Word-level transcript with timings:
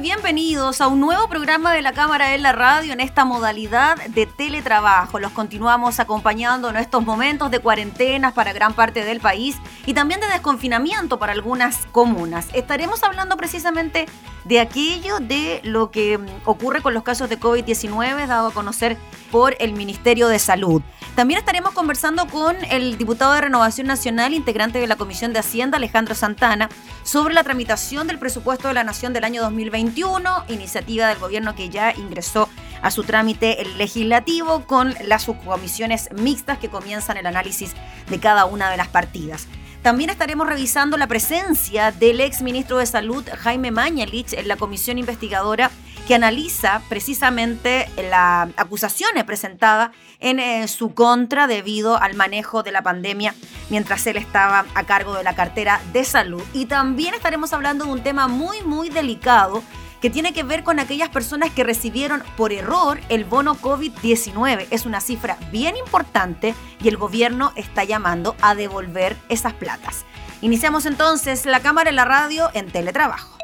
Bienvenidos 0.00 0.80
a 0.80 0.88
un 0.88 0.98
nuevo 0.98 1.28
programa 1.28 1.72
de 1.72 1.82
la 1.82 1.92
Cámara 1.92 2.34
en 2.34 2.42
la 2.42 2.52
Radio 2.52 2.92
en 2.92 3.00
esta 3.00 3.24
modalidad 3.24 3.96
de 4.08 4.26
teletrabajo. 4.26 5.20
Los 5.20 5.30
continuamos 5.32 6.00
acompañando 6.00 6.70
en 6.70 6.76
estos 6.76 7.04
momentos 7.04 7.50
de 7.50 7.60
cuarentenas 7.60 8.32
para 8.32 8.52
gran 8.52 8.72
parte 8.72 9.04
del 9.04 9.20
país 9.20 9.58
y 9.86 9.94
también 9.94 10.20
de 10.20 10.26
desconfinamiento 10.26 11.18
para 11.18 11.32
algunas 11.32 11.86
comunas. 11.92 12.48
Estaremos 12.54 13.02
hablando 13.04 13.36
precisamente 13.36 14.06
de 14.44 14.60
aquello 14.60 15.20
de 15.20 15.60
lo 15.62 15.90
que 15.90 16.18
ocurre 16.46 16.82
con 16.82 16.94
los 16.94 17.02
casos 17.02 17.28
de 17.28 17.38
COVID-19 17.38 18.26
dado 18.26 18.48
a 18.48 18.52
conocer 18.52 18.96
por 19.30 19.56
el 19.60 19.72
Ministerio 19.72 20.28
de 20.28 20.38
Salud. 20.38 20.82
También 21.14 21.38
estaremos 21.38 21.72
conversando 21.72 22.26
con 22.26 22.56
el 22.70 22.96
diputado 22.96 23.32
de 23.34 23.42
Renovación 23.42 23.86
Nacional, 23.86 24.32
integrante 24.32 24.78
de 24.78 24.86
la 24.86 24.96
Comisión 24.96 25.32
de 25.32 25.40
Hacienda, 25.40 25.76
Alejandro 25.76 26.14
Santana, 26.14 26.68
sobre 27.02 27.34
la 27.34 27.44
tramitación 27.44 28.06
del 28.06 28.18
presupuesto 28.18 28.68
de 28.68 28.74
la 28.74 28.84
Nación 28.84 29.12
del 29.12 29.24
año 29.24 29.42
2021, 29.42 30.44
iniciativa 30.48 31.08
del 31.08 31.18
gobierno 31.18 31.54
que 31.54 31.68
ya 31.68 31.92
ingresó 31.92 32.48
a 32.82 32.90
su 32.90 33.02
trámite 33.04 33.62
legislativo 33.76 34.64
con 34.66 34.94
las 35.04 35.24
subcomisiones 35.24 36.08
mixtas 36.12 36.58
que 36.58 36.70
comienzan 36.70 37.16
el 37.16 37.26
análisis 37.26 37.74
de 38.08 38.20
cada 38.20 38.46
una 38.46 38.70
de 38.70 38.76
las 38.76 38.88
partidas. 38.88 39.46
También 39.82 40.10
estaremos 40.10 40.46
revisando 40.46 40.98
la 40.98 41.06
presencia 41.06 41.90
del 41.90 42.20
ex 42.20 42.42
ministro 42.42 42.76
de 42.78 42.86
Salud, 42.86 43.24
Jaime 43.38 43.70
Mañalich, 43.70 44.34
en 44.34 44.46
la 44.46 44.56
comisión 44.56 44.98
investigadora 44.98 45.70
que 46.10 46.16
analiza 46.16 46.82
precisamente 46.88 47.88
las 48.10 48.48
acusaciones 48.56 49.22
presentadas 49.22 49.90
en 50.18 50.40
eh, 50.40 50.66
su 50.66 50.92
contra 50.92 51.46
debido 51.46 52.02
al 52.02 52.14
manejo 52.14 52.64
de 52.64 52.72
la 52.72 52.82
pandemia 52.82 53.32
mientras 53.68 54.04
él 54.08 54.16
estaba 54.16 54.66
a 54.74 54.82
cargo 54.82 55.14
de 55.14 55.22
la 55.22 55.36
cartera 55.36 55.80
de 55.92 56.02
salud. 56.02 56.42
Y 56.52 56.66
también 56.66 57.14
estaremos 57.14 57.52
hablando 57.52 57.84
de 57.84 57.92
un 57.92 58.02
tema 58.02 58.26
muy, 58.26 58.60
muy 58.62 58.88
delicado 58.88 59.62
que 60.00 60.10
tiene 60.10 60.32
que 60.32 60.42
ver 60.42 60.64
con 60.64 60.80
aquellas 60.80 61.10
personas 61.10 61.50
que 61.50 61.62
recibieron 61.62 62.24
por 62.36 62.52
error 62.52 62.98
el 63.08 63.24
bono 63.24 63.54
COVID-19. 63.54 64.66
Es 64.72 64.86
una 64.86 65.00
cifra 65.00 65.38
bien 65.52 65.76
importante 65.76 66.56
y 66.82 66.88
el 66.88 66.96
gobierno 66.96 67.52
está 67.54 67.84
llamando 67.84 68.34
a 68.42 68.56
devolver 68.56 69.16
esas 69.28 69.52
platas. 69.52 70.04
Iniciamos 70.40 70.86
entonces 70.86 71.46
la 71.46 71.60
cámara 71.60 71.88
en 71.88 71.94
la 71.94 72.04
radio 72.04 72.50
en 72.52 72.68
teletrabajo. 72.68 73.38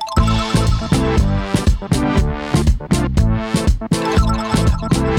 Música 3.79 5.16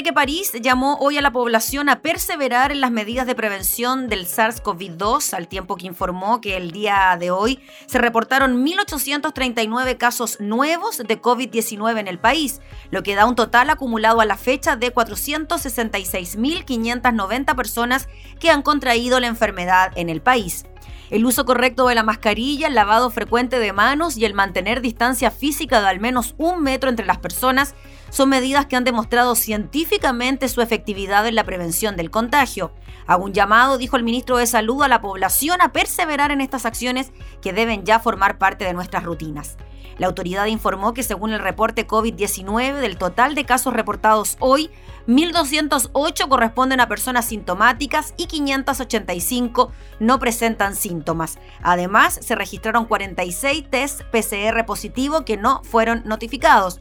Enrique 0.00 0.14
París, 0.14 0.52
llamó 0.62 0.96
hoy 0.98 1.18
a 1.18 1.20
la 1.20 1.30
población 1.30 1.90
a 1.90 2.00
perseverar 2.00 2.72
en 2.72 2.80
las 2.80 2.90
medidas 2.90 3.26
de 3.26 3.34
prevención 3.34 4.08
del 4.08 4.26
SARS-CoV-2, 4.26 5.34
al 5.34 5.46
tiempo 5.46 5.76
que 5.76 5.86
informó 5.86 6.40
que 6.40 6.56
el 6.56 6.70
día 6.70 7.18
de 7.20 7.30
hoy 7.30 7.60
se 7.84 7.98
reportaron 7.98 8.64
1.839 8.64 9.98
casos 9.98 10.40
nuevos 10.40 10.96
de 10.96 11.20
COVID-19 11.20 11.98
en 11.98 12.08
el 12.08 12.18
país, 12.18 12.62
lo 12.90 13.02
que 13.02 13.14
da 13.14 13.26
un 13.26 13.34
total 13.34 13.68
acumulado 13.68 14.22
a 14.22 14.24
la 14.24 14.38
fecha 14.38 14.74
de 14.74 14.90
466.590 14.90 17.54
personas 17.54 18.08
que 18.38 18.50
han 18.50 18.62
contraído 18.62 19.20
la 19.20 19.26
enfermedad 19.26 19.92
en 19.96 20.08
el 20.08 20.22
país. 20.22 20.64
El 21.10 21.26
uso 21.26 21.44
correcto 21.44 21.88
de 21.88 21.96
la 21.96 22.04
mascarilla, 22.04 22.68
el 22.68 22.74
lavado 22.74 23.10
frecuente 23.10 23.58
de 23.58 23.74
manos 23.74 24.16
y 24.16 24.24
el 24.24 24.32
mantener 24.32 24.80
distancia 24.80 25.30
física 25.30 25.82
de 25.82 25.88
al 25.88 26.00
menos 26.00 26.34
un 26.38 26.62
metro 26.62 26.88
entre 26.88 27.04
las 27.04 27.18
personas 27.18 27.74
son 28.10 28.28
medidas 28.28 28.66
que 28.66 28.76
han 28.76 28.84
demostrado 28.84 29.34
científicamente 29.34 30.48
su 30.48 30.60
efectividad 30.60 31.26
en 31.26 31.34
la 31.34 31.44
prevención 31.44 31.96
del 31.96 32.10
contagio. 32.10 32.72
Hago 33.06 33.24
un 33.24 33.32
llamado, 33.32 33.78
dijo 33.78 33.96
el 33.96 34.04
ministro 34.04 34.36
de 34.36 34.46
Salud, 34.46 34.82
a 34.82 34.88
la 34.88 35.00
población 35.00 35.60
a 35.62 35.72
perseverar 35.72 36.30
en 36.30 36.40
estas 36.40 36.66
acciones 36.66 37.12
que 37.40 37.52
deben 37.52 37.84
ya 37.84 37.98
formar 37.98 38.38
parte 38.38 38.64
de 38.64 38.74
nuestras 38.74 39.04
rutinas. 39.04 39.56
La 40.00 40.06
autoridad 40.06 40.46
informó 40.46 40.94
que 40.94 41.02
según 41.02 41.32
el 41.34 41.40
reporte 41.40 41.86
COVID-19 41.86 42.80
del 42.80 42.96
total 42.96 43.34
de 43.34 43.44
casos 43.44 43.74
reportados 43.74 44.38
hoy, 44.40 44.70
1.208 45.06 46.26
corresponden 46.26 46.80
a 46.80 46.88
personas 46.88 47.26
sintomáticas 47.26 48.14
y 48.16 48.26
585 48.26 49.72
no 49.98 50.18
presentan 50.18 50.74
síntomas. 50.74 51.38
Además, 51.62 52.18
se 52.22 52.34
registraron 52.34 52.86
46 52.86 53.68
test 53.68 54.02
PCR 54.04 54.64
positivo 54.64 55.26
que 55.26 55.36
no 55.36 55.62
fueron 55.64 56.02
notificados. 56.06 56.80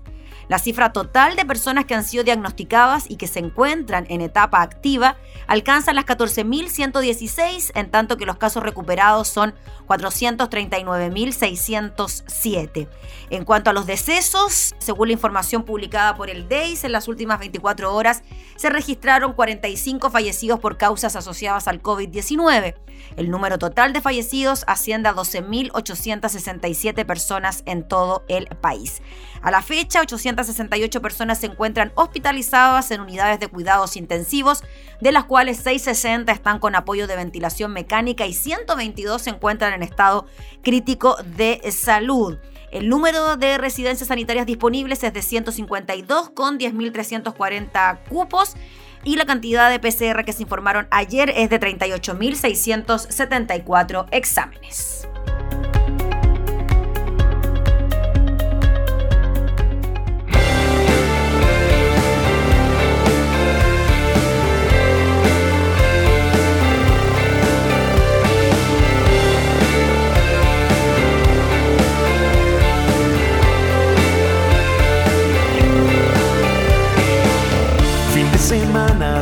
La 0.49 0.59
cifra 0.59 0.91
total 0.91 1.35
de 1.35 1.45
personas 1.45 1.85
que 1.85 1.93
han 1.93 2.03
sido 2.03 2.23
diagnosticadas 2.23 3.05
y 3.07 3.17
que 3.17 3.27
se 3.27 3.37
encuentran 3.37 4.07
en 4.09 4.21
etapa 4.21 4.63
activa 4.63 5.15
alcanza 5.45 5.93
las 5.93 6.07
14.116, 6.07 7.71
en 7.75 7.91
tanto 7.91 8.17
que 8.17 8.25
los 8.25 8.37
casos 8.37 8.63
recuperados 8.63 9.27
son 9.27 9.53
439.607. 9.87 12.87
En 13.29 13.45
cuanto 13.45 13.69
a 13.69 13.73
los 13.73 13.85
decesos, 13.85 14.73
según 14.79 15.09
la 15.09 15.13
información 15.13 15.65
publicada 15.65 16.15
por 16.15 16.31
el 16.31 16.49
DEIS 16.49 16.83
en 16.83 16.93
las 16.93 17.07
últimas 17.07 17.37
24 17.37 17.93
horas, 17.93 18.23
se 18.55 18.71
registraron 18.71 19.33
45 19.33 20.09
fallecidos 20.09 20.59
por 20.59 20.77
causas 20.77 21.15
asociadas 21.15 21.67
al 21.67 21.83
COVID-19. 21.83 22.73
El 23.17 23.29
número 23.29 23.57
total 23.57 23.93
de 23.93 24.01
fallecidos 24.01 24.63
asciende 24.67 25.09
a 25.09 25.13
12.867 25.13 27.05
personas 27.05 27.63
en 27.65 27.87
todo 27.87 28.23
el 28.27 28.47
país. 28.61 29.01
A 29.41 29.51
la 29.51 29.61
fecha, 29.61 30.01
868 30.01 31.01
personas 31.01 31.39
se 31.39 31.47
encuentran 31.47 31.91
hospitalizadas 31.95 32.91
en 32.91 33.01
unidades 33.01 33.39
de 33.39 33.47
cuidados 33.47 33.95
intensivos, 33.95 34.63
de 35.01 35.11
las 35.11 35.25
cuales 35.25 35.57
660 35.57 36.31
están 36.31 36.59
con 36.59 36.75
apoyo 36.75 37.07
de 37.07 37.15
ventilación 37.15 37.71
mecánica 37.73 38.25
y 38.25 38.33
122 38.33 39.21
se 39.21 39.29
encuentran 39.29 39.73
en 39.73 39.83
estado 39.83 40.25
crítico 40.61 41.17
de 41.23 41.61
salud. 41.71 42.37
El 42.71 42.87
número 42.87 43.35
de 43.35 43.57
residencias 43.57 44.09
sanitarias 44.09 44.45
disponibles 44.45 45.03
es 45.03 45.11
de 45.11 45.21
152 45.21 46.29
con 46.29 46.59
10.340 46.59 47.99
cupos 48.07 48.55
y 49.03 49.15
la 49.15 49.25
cantidad 49.25 49.67
de 49.69 49.79
PCR 49.79 50.23
que 50.23 50.33
se 50.33 50.43
informaron 50.43 50.87
ayer 50.91 51.33
es 51.35 51.49
de 51.49 51.59
38.674 51.59 54.05
exámenes. 54.11 55.08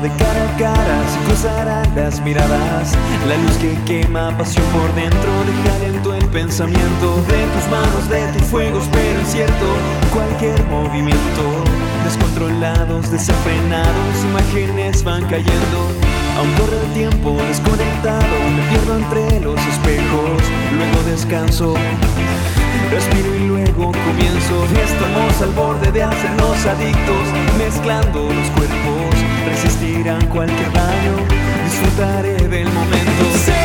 De 0.01 0.09
cara 0.09 0.43
a 0.43 0.57
cara 0.57 1.09
se 1.09 1.19
cruzarán 1.25 1.95
las 1.95 2.21
miradas. 2.21 2.93
La 3.27 3.35
luz 3.37 3.57
que 3.57 3.75
quema 3.85 4.35
pasión 4.37 4.65
por 4.67 4.93
dentro, 4.93 5.31
deja 5.45 5.77
lento 5.79 6.13
el 6.13 6.25
pensamiento 6.27 7.15
de 7.27 7.43
tus 7.53 7.67
manos, 7.71 8.09
de 8.09 8.27
tus 8.37 8.47
fuegos, 8.47 8.87
pero 8.91 9.19
es 9.19 9.27
cierto, 9.29 9.65
cualquier 10.13 10.63
movimiento, 10.67 11.63
descontrolados, 12.03 13.11
desenfrenados, 13.11 14.23
imágenes 14.29 15.03
van 15.03 15.23
cayendo. 15.25 16.16
Aún 16.37 16.51
corre 16.53 16.77
el 16.85 16.93
tiempo 16.93 17.35
desconectado, 17.47 18.37
me 18.55 18.61
pierdo 18.69 18.97
entre 18.97 19.39
los 19.41 19.59
espejos, 19.59 20.39
luego 20.71 21.09
descanso. 21.09 21.73
Respiro 22.91 23.35
y 23.35 23.47
luego 23.47 23.91
comienzo. 23.91 24.67
Estamos 24.79 25.41
al 25.41 25.49
borde 25.53 25.91
de 25.91 26.03
hacernos 26.03 26.63
adictos, 26.63 27.25
mezclando 27.57 28.29
los 28.31 28.49
cuerpos. 28.51 29.15
Resistirán 29.47 30.27
cualquier 30.27 30.71
daño, 30.73 31.15
disfrutaré 31.65 32.47
del 32.47 32.71
momento. 32.71 33.56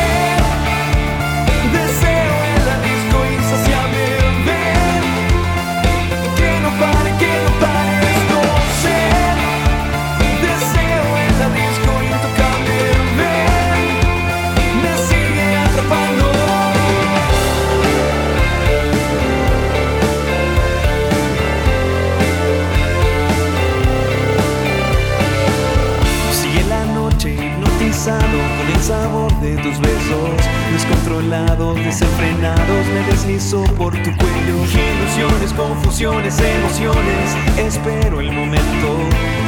Descontrolados, 30.71 31.75
desenfrenados, 31.75 32.87
me 32.87 33.11
deslizo 33.11 33.63
por 33.77 33.93
tu 33.93 34.11
cuello. 34.17 34.63
Ilusiones, 34.63 35.53
confusiones, 35.53 36.39
emociones, 36.39 37.35
espero 37.57 38.19
el 38.19 38.31
momento 38.31 38.87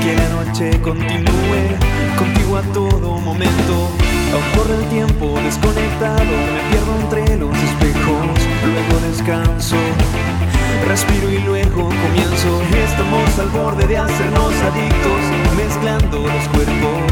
que 0.02 0.16
la 0.16 0.30
noche 0.30 0.82
continúe 0.82 1.78
contigo 2.18 2.58
a 2.58 2.62
todo 2.74 3.20
momento. 3.20 3.90
Aún 4.34 4.44
corre 4.56 4.76
el 4.76 4.90
tiempo 4.90 5.40
desconectado, 5.44 6.24
me 6.24 6.70
pierdo 6.70 6.96
entre 7.02 7.38
los 7.38 7.58
espejos, 7.58 8.28
luego 8.64 9.08
descanso. 9.08 9.78
Respiro 10.88 11.32
y 11.32 11.40
luego 11.40 11.90
comienzo. 11.90 12.62
Estamos 12.88 13.40
al 13.40 13.50
borde 13.50 13.88
de 13.88 13.98
hacernos 13.98 14.54
adictos, 14.62 15.22
mezclando 15.58 16.20
los 16.20 16.48
cuerpos. 16.50 17.12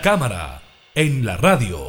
Cámara 0.00 0.62
en 0.94 1.24
la 1.24 1.36
radio. 1.36 1.85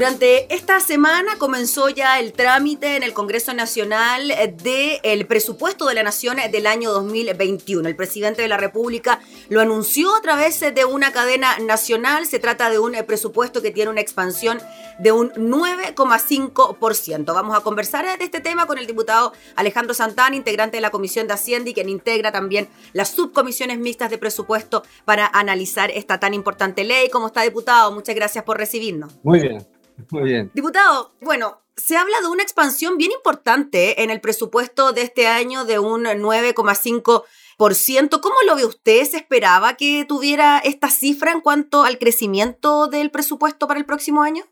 Durante 0.00 0.48
esta 0.54 0.80
semana 0.80 1.36
comenzó 1.36 1.90
ya 1.90 2.18
el 2.20 2.32
trámite 2.32 2.96
en 2.96 3.02
el 3.02 3.12
Congreso 3.12 3.52
Nacional 3.52 4.32
del 4.62 5.26
presupuesto 5.26 5.84
de 5.84 5.92
la 5.92 6.02
Nación 6.02 6.38
del 6.50 6.66
año 6.66 6.90
2021. 6.90 7.86
El 7.86 7.96
presidente 7.96 8.40
de 8.40 8.48
la 8.48 8.56
República 8.56 9.20
lo 9.50 9.60
anunció 9.60 10.16
a 10.16 10.22
través 10.22 10.58
de 10.60 10.86
una 10.86 11.12
cadena 11.12 11.58
nacional. 11.58 12.24
Se 12.24 12.38
trata 12.38 12.70
de 12.70 12.78
un 12.78 12.94
presupuesto 13.06 13.60
que 13.60 13.72
tiene 13.72 13.90
una 13.90 14.00
expansión 14.00 14.58
de 14.98 15.12
un 15.12 15.32
9,5%. 15.32 17.34
Vamos 17.34 17.54
a 17.54 17.60
conversar 17.60 18.18
de 18.18 18.24
este 18.24 18.40
tema 18.40 18.64
con 18.64 18.78
el 18.78 18.86
diputado 18.86 19.34
Alejandro 19.54 19.92
Santana, 19.92 20.34
integrante 20.34 20.78
de 20.78 20.80
la 20.80 20.88
Comisión 20.88 21.26
de 21.26 21.34
Hacienda 21.34 21.68
y 21.68 21.74
quien 21.74 21.90
integra 21.90 22.32
también 22.32 22.70
las 22.94 23.10
subcomisiones 23.10 23.78
mixtas 23.78 24.08
de 24.08 24.16
presupuesto 24.16 24.82
para 25.04 25.26
analizar 25.26 25.90
esta 25.90 26.18
tan 26.18 26.32
importante 26.32 26.84
ley. 26.84 27.10
¿Cómo 27.10 27.26
está, 27.26 27.42
diputado? 27.42 27.92
Muchas 27.92 28.14
gracias 28.14 28.44
por 28.44 28.56
recibirnos. 28.56 29.12
Muy 29.22 29.40
bien. 29.40 29.69
Muy 30.10 30.24
bien. 30.24 30.50
Diputado, 30.54 31.12
bueno, 31.20 31.60
se 31.76 31.96
habla 31.96 32.20
de 32.20 32.28
una 32.28 32.42
expansión 32.42 32.98
bien 32.98 33.12
importante 33.12 34.02
en 34.02 34.10
el 34.10 34.20
presupuesto 34.20 34.92
de 34.92 35.02
este 35.02 35.26
año 35.26 35.64
de 35.64 35.78
un 35.78 36.04
9,5%. 36.04 38.20
¿Cómo 38.20 38.34
lo 38.46 38.56
ve 38.56 38.64
usted? 38.64 39.04
¿Se 39.04 39.16
esperaba 39.16 39.76
que 39.76 40.04
tuviera 40.06 40.58
esta 40.58 40.88
cifra 40.88 41.32
en 41.32 41.40
cuanto 41.40 41.84
al 41.84 41.98
crecimiento 41.98 42.88
del 42.88 43.10
presupuesto 43.10 43.66
para 43.66 43.80
el 43.80 43.86
próximo 43.86 44.22
año? 44.22 44.44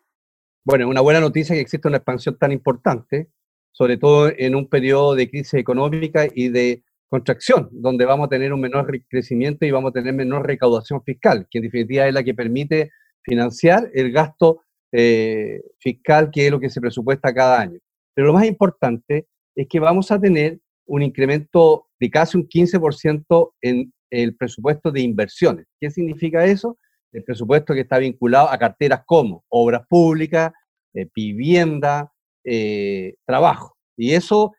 Bueno, 0.64 0.88
una 0.88 1.00
buena 1.00 1.20
noticia 1.20 1.54
que 1.54 1.60
existe 1.60 1.88
una 1.88 1.98
expansión 1.98 2.36
tan 2.38 2.52
importante, 2.52 3.30
sobre 3.72 3.96
todo 3.96 4.30
en 4.36 4.54
un 4.54 4.68
periodo 4.68 5.14
de 5.14 5.30
crisis 5.30 5.54
económica 5.54 6.26
y 6.34 6.48
de 6.48 6.84
contracción, 7.08 7.68
donde 7.72 8.04
vamos 8.04 8.26
a 8.26 8.28
tener 8.28 8.52
un 8.52 8.60
menor 8.60 8.86
crecimiento 9.08 9.64
y 9.64 9.70
vamos 9.70 9.90
a 9.90 9.92
tener 9.92 10.12
menor 10.12 10.46
recaudación 10.46 11.02
fiscal, 11.02 11.46
que 11.50 11.58
en 11.58 11.64
definitiva 11.64 12.06
es 12.06 12.12
la 12.12 12.22
que 12.22 12.34
permite 12.34 12.90
financiar 13.22 13.90
el 13.94 14.12
gasto 14.12 14.62
eh, 14.92 15.60
fiscal, 15.78 16.30
que 16.30 16.46
es 16.46 16.50
lo 16.50 16.60
que 16.60 16.70
se 16.70 16.80
presupuesta 16.80 17.34
cada 17.34 17.60
año. 17.60 17.78
Pero 18.14 18.28
lo 18.28 18.32
más 18.32 18.46
importante 18.46 19.26
es 19.54 19.66
que 19.68 19.80
vamos 19.80 20.10
a 20.10 20.20
tener 20.20 20.58
un 20.86 21.02
incremento 21.02 21.88
de 22.00 22.10
casi 22.10 22.38
un 22.38 22.48
15% 22.48 23.52
en 23.60 23.92
el 24.10 24.36
presupuesto 24.36 24.90
de 24.90 25.02
inversiones. 25.02 25.66
¿Qué 25.78 25.90
significa 25.90 26.44
eso? 26.44 26.78
El 27.12 27.24
presupuesto 27.24 27.74
que 27.74 27.80
está 27.80 27.98
vinculado 27.98 28.50
a 28.50 28.58
carteras 28.58 29.02
como 29.06 29.44
obras 29.48 29.82
públicas, 29.88 30.52
eh, 30.94 31.06
vivienda, 31.14 32.10
eh, 32.44 33.14
trabajo. 33.26 33.76
Y 33.96 34.12
eso 34.12 34.52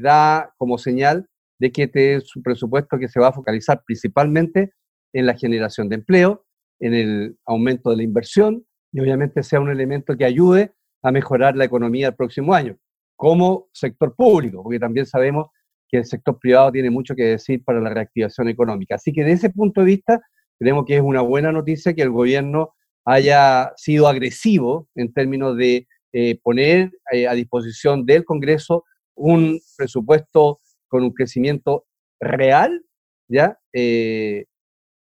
da 0.00 0.50
como 0.56 0.78
señal 0.78 1.28
de 1.60 1.70
que 1.70 1.82
este 1.82 2.14
es 2.14 2.34
un 2.34 2.42
presupuesto 2.42 2.98
que 2.98 3.08
se 3.08 3.20
va 3.20 3.28
a 3.28 3.32
focalizar 3.32 3.82
principalmente 3.84 4.72
en 5.12 5.26
la 5.26 5.36
generación 5.36 5.90
de 5.90 5.96
empleo, 5.96 6.46
en 6.80 6.94
el 6.94 7.36
aumento 7.44 7.90
de 7.90 7.96
la 7.96 8.02
inversión 8.02 8.64
y 8.92 9.00
obviamente 9.00 9.42
sea 9.42 9.60
un 9.60 9.70
elemento 9.70 10.16
que 10.16 10.24
ayude 10.24 10.72
a 11.02 11.10
mejorar 11.10 11.56
la 11.56 11.64
economía 11.64 12.08
el 12.08 12.14
próximo 12.14 12.54
año, 12.54 12.76
como 13.16 13.68
sector 13.72 14.14
público, 14.14 14.62
porque 14.62 14.78
también 14.78 15.06
sabemos 15.06 15.46
que 15.88 15.98
el 15.98 16.04
sector 16.04 16.38
privado 16.38 16.72
tiene 16.72 16.90
mucho 16.90 17.14
que 17.14 17.24
decir 17.24 17.64
para 17.64 17.80
la 17.80 17.90
reactivación 17.90 18.48
económica. 18.48 18.94
Así 18.94 19.12
que 19.12 19.24
de 19.24 19.32
ese 19.32 19.50
punto 19.50 19.80
de 19.80 19.86
vista, 19.86 20.20
creemos 20.58 20.84
que 20.86 20.96
es 20.96 21.02
una 21.02 21.22
buena 21.22 21.52
noticia 21.52 21.94
que 21.94 22.02
el 22.02 22.10
gobierno 22.10 22.74
haya 23.04 23.72
sido 23.76 24.06
agresivo 24.06 24.88
en 24.94 25.12
términos 25.12 25.56
de 25.56 25.86
eh, 26.12 26.38
poner 26.42 26.92
eh, 27.10 27.26
a 27.26 27.32
disposición 27.32 28.04
del 28.04 28.24
Congreso 28.24 28.84
un 29.14 29.60
presupuesto 29.76 30.60
con 30.88 31.02
un 31.02 31.12
crecimiento 31.12 31.86
real, 32.20 32.84
¿ya? 33.28 33.58
Eh, 33.72 34.44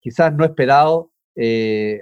quizás 0.00 0.34
no 0.34 0.44
esperado 0.44 1.10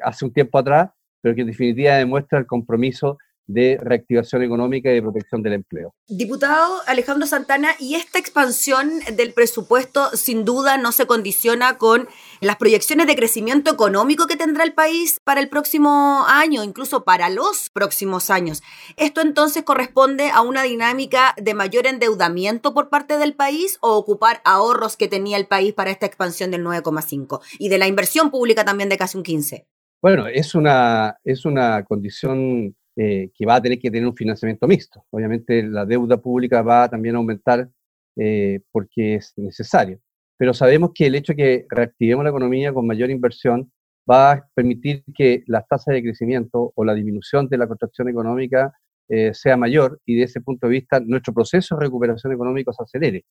hace 0.02 0.24
un 0.24 0.32
tiempo 0.32 0.56
atrás, 0.56 0.88
pero 1.26 1.34
que 1.34 1.40
en 1.40 1.48
definitiva 1.48 1.96
demuestra 1.96 2.38
el 2.38 2.46
compromiso 2.46 3.18
de 3.48 3.80
reactivación 3.82 4.44
económica 4.44 4.92
y 4.92 4.94
de 4.94 5.02
protección 5.02 5.42
del 5.42 5.54
empleo. 5.54 5.92
Diputado 6.06 6.82
Alejandro 6.86 7.26
Santana, 7.26 7.70
¿y 7.80 7.96
esta 7.96 8.20
expansión 8.20 9.00
del 9.16 9.32
presupuesto 9.32 10.10
sin 10.10 10.44
duda 10.44 10.78
no 10.78 10.92
se 10.92 11.06
condiciona 11.06 11.78
con 11.78 12.08
las 12.40 12.58
proyecciones 12.58 13.08
de 13.08 13.16
crecimiento 13.16 13.72
económico 13.72 14.28
que 14.28 14.36
tendrá 14.36 14.62
el 14.62 14.72
país 14.72 15.18
para 15.24 15.40
el 15.40 15.48
próximo 15.48 16.24
año, 16.28 16.62
incluso 16.62 17.02
para 17.02 17.28
los 17.28 17.70
próximos 17.70 18.30
años? 18.30 18.62
¿Esto 18.96 19.20
entonces 19.20 19.64
corresponde 19.64 20.30
a 20.30 20.42
una 20.42 20.62
dinámica 20.62 21.34
de 21.42 21.54
mayor 21.54 21.88
endeudamiento 21.88 22.72
por 22.72 22.88
parte 22.88 23.18
del 23.18 23.34
país 23.34 23.78
o 23.80 23.96
ocupar 23.96 24.42
ahorros 24.44 24.96
que 24.96 25.08
tenía 25.08 25.38
el 25.38 25.48
país 25.48 25.74
para 25.74 25.90
esta 25.90 26.06
expansión 26.06 26.52
del 26.52 26.64
9,5 26.64 27.40
y 27.58 27.68
de 27.68 27.78
la 27.78 27.88
inversión 27.88 28.30
pública 28.30 28.64
también 28.64 28.88
de 28.88 28.96
casi 28.96 29.16
un 29.16 29.24
15? 29.24 29.66
Bueno, 30.06 30.28
es 30.28 30.54
una, 30.54 31.18
es 31.24 31.44
una 31.44 31.82
condición 31.82 32.76
eh, 32.94 33.28
que 33.34 33.44
va 33.44 33.56
a 33.56 33.60
tener 33.60 33.76
que 33.80 33.90
tener 33.90 34.06
un 34.06 34.14
financiamiento 34.14 34.68
mixto. 34.68 35.04
Obviamente 35.10 35.64
la 35.64 35.84
deuda 35.84 36.16
pública 36.16 36.62
va 36.62 36.88
también 36.88 37.16
a 37.16 37.18
aumentar 37.18 37.68
eh, 38.14 38.60
porque 38.70 39.16
es 39.16 39.32
necesario. 39.36 39.98
Pero 40.36 40.54
sabemos 40.54 40.92
que 40.94 41.06
el 41.08 41.16
hecho 41.16 41.32
de 41.32 41.36
que 41.36 41.66
reactivemos 41.68 42.22
la 42.22 42.30
economía 42.30 42.72
con 42.72 42.86
mayor 42.86 43.10
inversión 43.10 43.72
va 44.08 44.30
a 44.30 44.48
permitir 44.54 45.02
que 45.12 45.42
las 45.48 45.66
tasas 45.66 45.92
de 45.92 46.04
crecimiento 46.04 46.72
o 46.76 46.84
la 46.84 46.94
disminución 46.94 47.48
de 47.48 47.58
la 47.58 47.66
contracción 47.66 48.08
económica 48.08 48.72
eh, 49.08 49.34
sea 49.34 49.56
mayor 49.56 50.00
y 50.06 50.14
de 50.14 50.22
ese 50.22 50.40
punto 50.40 50.68
de 50.68 50.74
vista 50.74 51.00
nuestro 51.00 51.34
proceso 51.34 51.74
de 51.74 51.84
recuperación 51.84 52.32
económica 52.32 52.72
se 52.72 52.84
acelere. 52.84 53.24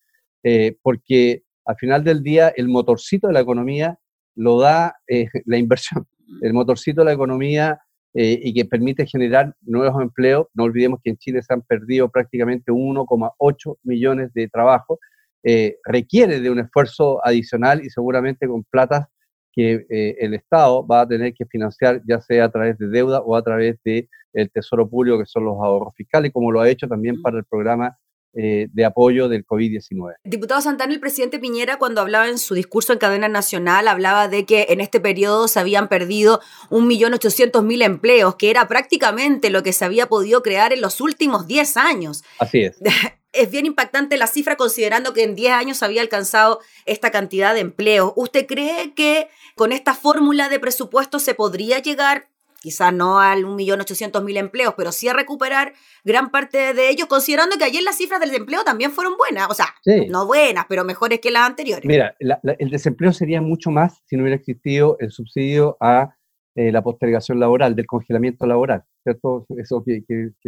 porque 0.84 1.44
al 1.63 1.77
final 1.77 2.03
del 2.03 2.22
día 2.22 2.50
el 2.50 2.67
motorcito 2.67 3.27
de 3.27 3.34
la 3.34 3.39
economía 3.39 3.98
lo 4.36 4.60
da 4.60 4.98
la 5.46 5.58
inversión 5.58 6.05
el 6.41 6.53
motorcito 6.53 7.01
de 7.01 7.05
la 7.05 7.13
economía 7.13 7.79
eh, 8.13 8.39
y 8.41 8.53
que 8.53 8.65
permite 8.65 9.05
generar 9.05 9.53
nuevos 9.62 10.01
empleos. 10.01 10.48
No 10.53 10.63
olvidemos 10.63 11.00
que 11.03 11.10
en 11.10 11.17
Chile 11.17 11.41
se 11.41 11.53
han 11.53 11.62
perdido 11.62 12.10
prácticamente 12.10 12.72
1,8 12.72 13.77
millones 13.84 14.34
de 14.34 14.48
trabajos. 14.48 15.00
Eh, 15.44 15.77
requiere 15.84 16.39
de 16.39 16.50
un 16.50 16.60
esfuerzo 16.60 17.20
adicional 17.25 17.84
y 17.84 17.89
seguramente 17.89 18.48
con 18.48 18.63
platas 18.63 19.08
que 19.51 19.86
eh, 19.89 20.15
el 20.20 20.34
Estado 20.34 20.86
va 20.86 21.01
a 21.01 21.08
tener 21.08 21.34
que 21.34 21.46
financiar, 21.46 22.01
ya 22.08 22.20
sea 22.22 22.46
a 22.46 22.51
través 22.51 22.77
de 22.77 22.88
deuda 22.88 23.22
o 23.22 23.36
a 23.36 23.44
través 23.44 23.77
del 23.84 24.08
el 24.34 24.50
Tesoro 24.51 24.89
Público, 24.89 25.20
que 25.20 25.25
son 25.25 25.46
los 25.46 25.55
ahorros 25.55 25.94
fiscales, 25.96 26.32
como 26.34 26.51
lo 26.51 26.62
ha 26.62 26.70
hecho 26.70 26.88
también 26.88 27.22
para 27.22 27.38
el 27.38 27.46
programa 27.46 27.98
eh, 28.37 28.67
de 28.73 28.85
apoyo 28.85 29.29
del 29.29 29.45
COVID-19. 29.45 30.15
Diputado 30.25 30.59
Santana, 30.59 30.93
el 30.93 30.99
presidente 30.99 31.39
Piñera, 31.39 31.77
cuando 31.77 32.01
hablaba 32.01 32.27
en 32.27 32.37
su 32.37 32.53
discurso 32.53 32.91
en 32.91 32.99
cadena 32.99 33.29
nacional, 33.29 33.87
hablaba 33.87 34.27
de 34.27 34.45
que 34.45 34.67
en 34.69 34.81
este 34.81 34.99
periodo 34.99 35.47
se 35.47 35.59
habían 35.59 35.87
perdido 35.87 36.41
1.800.000 36.69 37.83
empleos, 37.83 38.35
que 38.35 38.49
era 38.49 38.67
prácticamente 38.67 39.49
lo 39.49 39.63
que 39.63 39.71
se 39.71 39.85
había 39.85 40.07
podido 40.07 40.43
crear 40.43 40.73
en 40.73 40.81
los 40.81 40.99
últimos 40.99 41.47
10 41.47 41.77
años. 41.77 42.23
Así 42.39 42.61
es. 42.63 42.77
Es 43.37 43.51
bien 43.51 43.65
impactante 43.65 44.15
la 44.15 44.27
cifra 44.27 44.55
considerando 44.55 45.11
que 45.11 45.23
en 45.23 45.35
10 45.35 45.51
años 45.51 45.83
había 45.83 46.01
alcanzado 46.01 46.61
esta 46.85 47.11
cantidad 47.11 47.53
de 47.53 47.59
empleos. 47.59 48.13
¿Usted 48.15 48.47
cree 48.47 48.93
que 48.93 49.27
con 49.55 49.73
esta 49.73 49.93
fórmula 49.93 50.47
de 50.47 50.57
presupuesto 50.57 51.19
se 51.19 51.33
podría 51.33 51.79
llegar 51.79 52.29
quizás 52.65 52.91
no 52.91 53.19
al 53.19 53.43
1.800.000 53.43 54.38
empleos, 54.38 54.74
pero 54.75 54.91
sí 54.91 55.07
a 55.07 55.13
recuperar 55.13 55.74
gran 56.03 56.31
parte 56.31 56.74
de 56.74 56.89
ellos, 56.89 57.07
considerando 57.07 57.57
que 57.57 57.63
ayer 57.63 57.84
las 57.84 57.95
cifras 57.95 58.19
del 58.19 58.31
desempleo 58.31 58.63
también 58.63 58.89
fueron 58.89 59.17
buenas, 59.17 59.48
o 59.51 59.53
sea, 59.53 59.67
no 60.10 60.25
buenas, 60.25 60.65
pero 60.67 60.84
mejores 60.84 61.19
que 61.19 61.29
las 61.29 61.43
anteriores. 61.43 61.86
Mira, 61.86 62.15
el 62.19 62.69
desempleo 62.72 63.13
sería 63.13 63.39
mucho 63.39 63.69
más 63.69 64.01
si 64.05 64.15
no 64.15 64.24
hubiera 64.24 64.36
existido 64.36 64.98
el 65.00 65.12
subsidio 65.12 65.77
a 65.79 66.15
eh, 66.55 66.72
la 66.72 66.81
postergación 66.81 67.39
laboral, 67.39 67.75
del 67.75 67.86
congelamiento 67.86 68.48
laboral, 68.48 68.84
¿cierto? 69.03 69.45
Eso 69.57 69.84
que, 69.84 70.01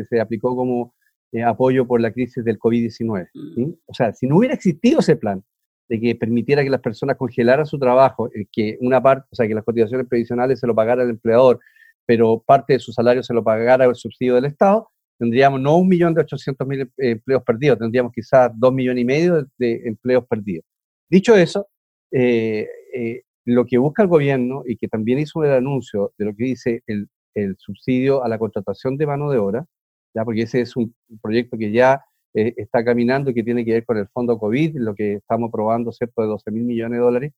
se 0.10 0.20
aplicó 0.20 0.56
como 0.56 0.96
eh, 1.34 1.44
apoyo 1.44 1.86
por 1.86 2.02
la 2.02 2.12
crisis 2.12 2.44
del 2.44 2.58
COVID-19. 2.58 3.30
Mm. 3.32 3.74
O 3.86 3.94
sea, 3.94 4.12
si 4.12 4.26
no 4.26 4.38
hubiera 4.38 4.56
existido 4.56 5.02
ese 5.02 5.18
plan, 5.18 5.44
de 5.88 6.00
que 6.00 6.16
permitiera 6.16 6.64
que 6.64 6.70
las 6.72 6.82
personas 6.82 7.16
congelaran 7.16 7.66
su 7.68 7.78
trabajo, 7.78 8.30
que 8.52 8.78
una 8.82 9.02
parte, 9.02 9.28
o 9.32 9.36
sea, 9.36 9.48
que 9.48 9.54
las 9.54 9.64
cotizaciones 9.64 10.08
previsionales 10.08 10.60
se 10.60 10.68
lo 10.68 10.76
pagara 10.76 11.04
el 11.04 11.12
empleador, 11.12 11.60
pero 12.08 12.42
parte 12.44 12.74
de 12.74 12.80
su 12.80 12.94
salario 12.94 13.22
se 13.22 13.34
lo 13.34 13.44
pagara 13.44 13.86
el 13.86 13.94
subsidio 13.94 14.36
del 14.36 14.46
Estado, 14.46 14.90
tendríamos 15.20 15.60
no 15.60 15.78
un 15.78 15.90
millón 15.90 16.14
de 16.14 16.22
ochocientos 16.22 16.66
mil 16.66 16.82
em, 16.82 16.90
empleos 16.98 17.44
perdidos, 17.44 17.80
tendríamos 17.80 18.14
quizás 18.14 18.52
dos 18.56 18.74
millones 18.74 19.02
y 19.02 19.06
medio 19.06 19.46
de, 19.58 19.82
empleos 19.86 20.26
perdidos. 20.26 20.66
Dicho 21.10 21.36
eso, 21.36 21.68
eh, 22.12 22.68
eh, 22.96 23.24
lo 23.46 23.66
que 23.66 23.78
busca 23.78 24.04
el 24.04 24.08
gobierno 24.08 24.64
y 24.66 24.78
que 24.78 24.88
también 24.88 25.20
hizo 25.20 25.44
el 25.44 25.52
anuncio 25.52 26.14
de 26.18 26.26
lo 26.26 26.36
que 26.36 26.46
dice 26.46 26.82
el, 26.88 27.08
subsidio 27.60 28.24
a 28.24 28.30
la 28.30 28.40
contratación 28.40 28.98
de 28.98 29.06
mano 29.06 29.30
de 29.30 29.38
obra, 29.38 29.64
¿ya? 30.16 30.26
porque 30.26 30.42
ese 30.42 30.62
es 30.62 30.76
un 30.76 30.96
proyecto 31.22 31.56
que 31.56 31.72
ya 31.72 32.04
eh, 32.34 32.54
está 32.58 32.84
caminando 32.84 33.30
y 33.30 33.36
que 33.36 33.44
tiene 33.44 33.64
que 33.64 33.74
ver 33.74 33.86
con 33.86 33.98
el 33.98 34.08
fondo 34.08 34.40
COVID, 34.40 34.78
lo 34.78 34.96
que 34.96 35.14
estamos 35.14 35.52
probando, 35.52 35.92
¿cierto?, 35.92 36.24
de 36.24 36.30
12 36.30 36.50
mil 36.50 36.64
millones 36.64 36.98
de 36.98 37.04
dólares. 37.04 37.34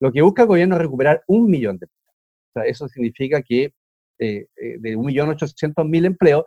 Lo 0.00 0.10
que 0.10 0.22
busca 0.22 0.42
el 0.42 0.48
gobierno 0.48 0.74
es 0.74 0.82
recuperar 0.82 1.22
un 1.28 1.48
millón 1.48 1.78
de 1.78 1.86
empleos. 1.86 2.68
Eso 2.68 2.88
significa 2.88 3.42
que 3.42 3.72
eh, 4.18 4.46
eh, 4.56 4.76
de 4.78 4.96
1.800.000 4.96 6.06
empleos 6.06 6.44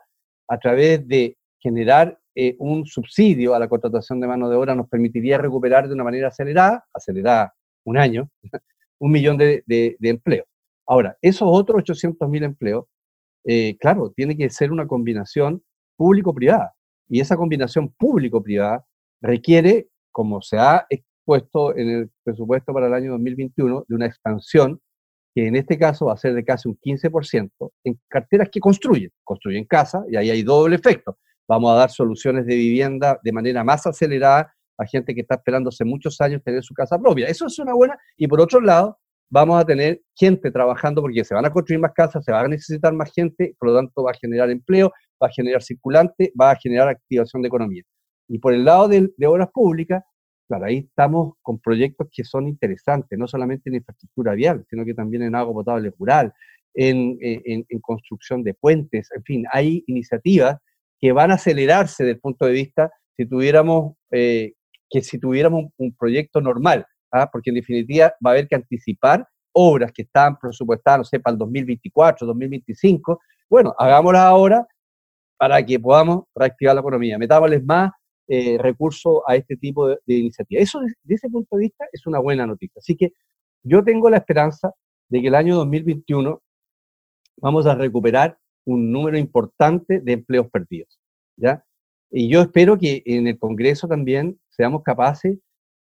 a 0.48 0.58
través 0.58 1.08
de 1.08 1.38
generar 1.60 2.18
eh, 2.40 2.56
un 2.60 2.86
subsidio 2.86 3.56
a 3.56 3.60
la 3.60 3.68
contratación 3.68 4.20
de 4.20 4.28
mano 4.28 4.48
de 4.48 4.56
obra 4.56 4.76
nos 4.76 4.88
permitiría 4.88 5.40
recuperar 5.40 5.88
de 5.88 5.96
una 5.96 6.04
manera 6.04 6.28
acelerada, 6.28 6.86
acelerada 6.94 7.56
un 7.84 7.98
año, 7.98 8.30
un 9.00 9.12
millón 9.12 9.38
de, 9.38 9.64
empleos. 10.02 10.46
Ahora, 10.86 11.18
esos 11.20 11.48
otros 11.52 11.84
800.000 11.84 12.44
empleos, 12.44 12.86
eh, 13.44 13.76
claro, 13.80 14.12
tiene 14.16 14.38
que 14.38 14.52
ser 14.52 14.72
una 14.72 14.86
combinación 14.86 15.64
público-privada. 15.98 16.76
Y 17.10 17.22
esa 17.22 17.36
combinación 17.36 17.92
público-privada 17.98 18.86
requiere, 19.20 19.88
como 20.12 20.40
se 20.44 20.60
ha 20.60 20.86
expuesto 20.92 21.76
en 21.76 21.90
el 21.90 22.12
presupuesto 22.24 22.72
para 22.72 22.86
el 22.86 22.94
año 22.94 23.12
2021, 23.14 23.86
de 23.88 23.96
una 23.96 24.06
expansión 24.06 24.80
que 25.38 25.46
en 25.46 25.56
este 25.56 25.78
caso 25.78 26.08
va 26.08 26.14
a 26.14 26.18
ser 26.18 26.34
de 26.34 26.44
casi 26.44 26.68
un 26.68 26.80
15% 26.80 27.52
en 27.84 28.00
carteras 28.08 28.50
que 28.52 28.60
construyen. 28.60 29.12
Construyen 29.24 29.66
casa 29.66 30.04
y 30.10 30.16
ahí 30.16 30.32
hay 30.32 30.42
doble 30.42 30.78
efecto. 30.78 31.20
Vamos 31.48 31.74
a 31.74 31.76
dar 31.76 31.92
soluciones 31.92 32.48
de 32.48 32.56
vivienda 32.56 33.20
de 33.24 33.32
manera 33.32 33.64
más 33.64 33.86
acelerada 33.86 34.52
a 34.80 34.86
gente 34.88 35.14
que 35.14 35.22
está 35.22 35.36
esperando 35.36 35.70
hace 35.70 35.86
muchos 35.86 36.20
años 36.22 36.42
tener 36.44 36.64
su 36.64 36.74
casa 36.74 36.98
propia. 36.98 37.28
Eso 37.28 37.46
es 37.46 37.60
una 37.60 37.76
buena. 37.76 37.96
Y 38.18 38.28
por 38.28 38.42
otro 38.42 38.60
lado, 38.60 38.98
vamos 39.30 39.62
a 39.62 39.64
tener 39.64 40.02
gente 40.16 40.50
trabajando 40.50 41.04
porque 41.04 41.24
se 41.24 41.36
van 41.36 41.46
a 41.46 41.52
construir 41.52 41.82
más 41.82 41.94
casas, 41.94 42.26
se 42.26 42.32
va 42.32 42.40
a 42.40 42.48
necesitar 42.48 42.92
más 42.94 43.12
gente, 43.14 43.56
por 43.60 43.70
lo 43.70 43.76
tanto 43.76 44.02
va 44.02 44.10
a 44.10 44.18
generar 44.20 44.50
empleo, 44.50 44.92
va 45.22 45.28
a 45.28 45.32
generar 45.32 45.62
circulante, 45.62 46.34
va 46.42 46.50
a 46.50 46.56
generar 46.56 46.88
activación 46.88 47.44
de 47.44 47.48
economía. 47.48 47.84
Y 48.28 48.40
por 48.40 48.56
el 48.56 48.66
lado 48.66 48.88
de, 48.88 49.08
obras 49.28 49.50
públicas, 49.54 50.04
claro, 50.48 50.66
ahí 50.66 50.78
estamos 50.90 51.34
con 51.42 51.60
proyectos 51.60 52.08
que 52.12 52.24
son 52.24 52.48
interesantes, 52.48 53.18
no 53.18 53.28
solamente 53.28 53.70
en 53.70 53.76
infraestructura 53.76 54.34
vial, 54.34 54.66
sino 54.70 54.86
que 54.86 54.94
también 54.94 55.24
en 55.24 55.36
agua 55.36 55.54
potable 55.54 55.92
rural, 55.98 56.34
en, 56.74 57.18
construcción 57.82 58.44
de 58.44 58.54
puentes, 58.54 59.10
en 59.16 59.24
fin, 59.24 59.46
hay 59.52 59.84
iniciativas 59.88 60.58
que 61.00 61.12
van 61.12 61.32
a 61.32 61.36
acelerarse 61.36 62.04
desde 62.04 62.16
el 62.16 62.20
punto 62.20 62.46
de 62.46 62.52
vista 62.52 62.92
si 63.16 63.26
tuviéramos 63.26 63.96
eh, 64.12 64.54
que 64.90 65.02
si 65.02 65.20
tuviéramos 65.20 65.66
un, 65.78 65.96
proyecto 65.96 66.40
normal, 66.40 66.86
¿ah? 67.12 67.30
porque 67.32 67.50
en 67.50 67.56
definitiva 67.56 68.14
va 68.26 68.32
a 68.32 68.34
haber 68.34 68.48
que 68.48 68.56
anticipar 68.56 69.28
obras 69.52 69.92
que 69.92 70.04
están 70.04 70.38
presupuestadas, 70.38 71.00
no 71.00 71.04
sé, 71.04 71.20
para 71.20 71.34
el 71.34 71.40
2024, 71.40 72.28
2025. 72.28 73.20
Bueno, 73.50 73.74
hagámoslas 73.78 74.22
ahora 74.22 74.68
para 75.38 75.64
que 75.66 75.80
podamos 75.80 76.26
reactivar 76.36 76.76
la 76.76 76.82
economía. 76.82 77.18
Metámosles 77.18 77.64
más 77.66 77.92
eh, 78.28 78.58
recursos 78.60 79.22
a 79.28 79.36
este 79.36 79.56
tipo 79.58 79.88
de, 79.88 80.00
iniciativas. 80.08 80.64
Eso, 80.64 80.80
desde 80.82 81.16
ese 81.16 81.30
punto 81.30 81.56
de 81.56 81.64
vista, 81.64 81.86
es 81.92 82.06
una 82.06 82.20
buena 82.20 82.46
noticia. 82.46 82.80
Así 82.80 82.96
que 82.96 83.14
yo 83.64 83.84
tengo 83.84 84.10
la 84.10 84.18
esperanza 84.18 84.74
de 85.10 85.22
que 85.22 85.28
el 85.28 85.36
año 85.36 85.56
2021 85.56 86.42
vamos 87.38 87.66
a 87.66 87.76
recuperar 87.76 88.38
un 88.66 88.92
número 88.92 89.18
importante 89.18 90.00
de 90.00 90.12
empleos 90.14 90.50
perdidos. 90.50 91.00
¿ya? 91.38 91.64
Y 92.12 92.30
yo 92.30 92.42
espero 92.42 92.78
que 92.78 93.04
en 93.06 93.28
el 93.28 93.38
Congreso 93.40 93.88
también 93.88 94.40
seamos 94.50 94.84
capaces 94.84 95.38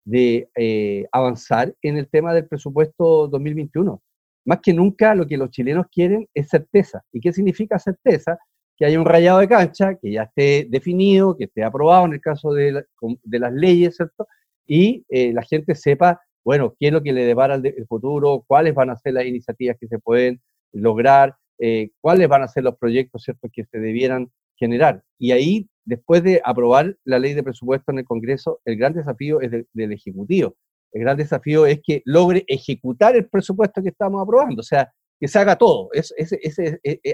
de 0.06 0.50
eh, 0.56 1.08
avanzar 1.12 1.74
en 1.82 1.98
el 1.98 2.08
tema 2.08 2.34
del 2.34 2.48
presupuesto 2.48 3.28
2021. 3.28 4.02
Más 4.46 4.60
que 4.62 4.74
nunca 4.74 5.16
lo 5.16 5.28
que 5.28 5.38
los 5.38 5.50
chilenos 5.50 5.88
quieren 5.92 6.28
es 6.34 6.50
certeza. 6.50 7.04
¿Y 7.12 7.20
qué 7.20 7.34
significa 7.34 7.80
certeza? 7.80 8.38
Que 8.78 8.86
haya 8.86 9.00
un 9.00 9.06
rayado 9.06 9.40
de 9.40 9.48
cancha, 9.48 9.96
que 9.96 10.12
ya 10.12 10.24
esté 10.24 10.68
definido, 10.70 11.38
que 11.38 11.46
esté 11.46 11.64
aprobado 11.64 12.06
en 12.06 12.14
el 12.14 12.22
caso 12.22 12.54
de, 12.54 12.86
las 13.24 13.54
leyes, 13.54 13.96
¿cierto? 13.96 14.28
Y 14.68 15.06
eh, 15.10 15.32
la 15.34 15.44
gente 15.44 15.76
sepa, 15.76 16.22
bueno, 16.44 16.76
qué 16.80 16.88
es 16.88 16.94
lo 16.94 17.02
que 17.02 17.14
le 17.14 17.26
depara 17.26 17.56
el, 17.56 17.86
futuro, 17.88 18.44
cuáles 18.48 18.74
van 18.74 18.90
a 18.90 18.98
ser 18.98 19.14
las 19.14 19.26
iniciativas 19.26 19.78
que 19.80 19.88
se 19.88 20.00
pueden 20.00 20.42
lograr, 20.74 21.36
eh, 21.60 21.92
cuáles 22.02 22.28
van 22.28 22.44
a 22.44 22.48
ser 22.48 22.64
los 22.64 22.78
proyectos, 22.78 23.24
¿cierto?, 23.24 23.48
que 23.52 23.66
se 23.66 23.80
debieran 23.80 24.30
generar. 24.58 25.04
Y 25.18 25.32
ahí 25.32 25.70
después 25.86 26.24
de 26.24 26.42
aprobar 26.44 26.98
la 27.06 27.20
ley 27.20 27.34
de 27.34 27.44
presupuesto 27.44 27.92
en 27.92 28.00
el 28.00 28.06
Congreso, 28.06 28.60
el 28.66 28.76
gran 28.78 28.94
desafío 28.94 29.40
es 29.42 29.52
del 29.52 29.92
Ejecutivo. 29.92 30.56
El 30.92 31.02
gran 31.02 31.18
desafío 31.18 31.66
es 31.66 31.82
que 31.84 32.02
logre 32.06 32.44
ejecutar 32.48 33.16
el 33.16 33.28
presupuesto 33.28 33.82
que 33.82 33.90
estamos 33.90 34.22
aprobando, 34.22 34.62
o 34.62 34.64
sea, 34.64 34.92
que 35.20 35.28
se 35.28 35.40
haga 35.40 35.56
todo, 35.56 35.90
es, 35.94 36.14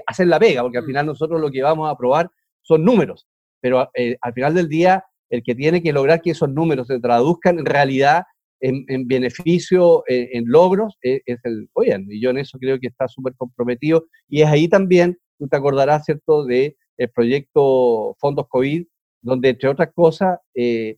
hacer 0.06 0.26
la 0.26 0.38
vega, 0.38 0.62
porque 0.62 0.78
al 0.78 0.84
mm. 0.84 0.86
final 0.86 1.06
nosotros 1.06 1.40
lo 1.40 1.50
que 1.50 1.62
vamos 1.62 1.88
a 1.88 1.92
aprobar 1.92 2.30
son 2.60 2.84
números, 2.84 3.26
pero 3.60 3.88
eh, 3.94 4.16
al 4.20 4.32
final 4.32 4.54
del 4.54 4.68
día 4.68 5.04
el 5.30 5.42
que 5.42 5.54
tiene 5.54 5.82
que 5.82 5.92
lograr 5.92 6.20
que 6.20 6.32
esos 6.32 6.48
números 6.50 6.88
se 6.88 7.00
traduzcan 7.00 7.58
en 7.58 7.66
realidad 7.66 8.24
en, 8.60 9.08
beneficio, 9.08 10.04
en, 10.06 10.44
logros, 10.46 10.96
es, 11.00 11.20
es 11.26 11.40
el 11.42 11.68
gobierno. 11.72 12.12
Y 12.12 12.22
yo 12.22 12.30
en 12.30 12.38
eso 12.38 12.58
creo 12.60 12.78
que 12.78 12.86
está 12.86 13.08
súper 13.08 13.34
comprometido. 13.34 14.06
Y 14.28 14.42
es 14.42 14.48
ahí 14.48 14.68
también, 14.68 15.18
tú 15.36 15.48
te 15.48 15.56
acordarás, 15.56 16.04
¿cierto?, 16.04 16.44
de 16.44 16.76
el 16.96 17.10
proyecto 17.10 18.14
Fondos 18.20 18.46
COVID, 18.48 18.84
donde 19.20 19.50
entre 19.50 19.68
otras 19.68 19.90
cosas 19.94 20.38
eh, 20.54 20.96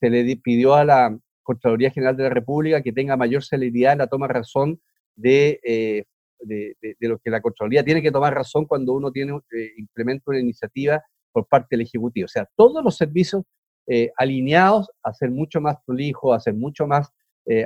se 0.00 0.10
le 0.10 0.36
pidió 0.36 0.74
a 0.74 0.84
la 0.84 1.18
Contraloría 1.42 1.90
General 1.90 2.16
de 2.16 2.22
la 2.24 2.30
República 2.30 2.82
que 2.82 2.92
tenga 2.92 3.16
mayor 3.16 3.44
celeridad 3.44 3.92
en 3.92 3.98
la 3.98 4.06
toma 4.06 4.26
de 4.26 4.32
razón 4.32 4.80
de, 5.14 5.60
eh, 5.62 6.04
de, 6.44 6.76
lo 7.00 7.18
que 7.18 7.30
la 7.30 7.40
Contraloría 7.40 7.84
tiene 7.84 8.02
que 8.02 8.12
tomar 8.12 8.34
razón 8.34 8.66
cuando 8.66 8.92
uno 8.92 9.10
tiene 9.10 9.32
eh, 9.32 9.72
implementa 9.76 10.24
una 10.26 10.40
iniciativa 10.40 11.02
por 11.32 11.46
parte 11.46 11.68
del 11.70 11.82
Ejecutivo. 11.82 12.26
O 12.26 12.28
sea, 12.28 12.48
todos 12.56 12.82
los 12.84 12.96
servicios 12.96 13.42
alineados 14.16 14.90
a 15.02 15.12
ser 15.12 15.30
mucho 15.30 15.60
más 15.60 15.76
prolijo, 15.84 16.32
a 16.32 16.40
ser 16.40 16.54
mucho 16.54 16.86
más 16.86 17.10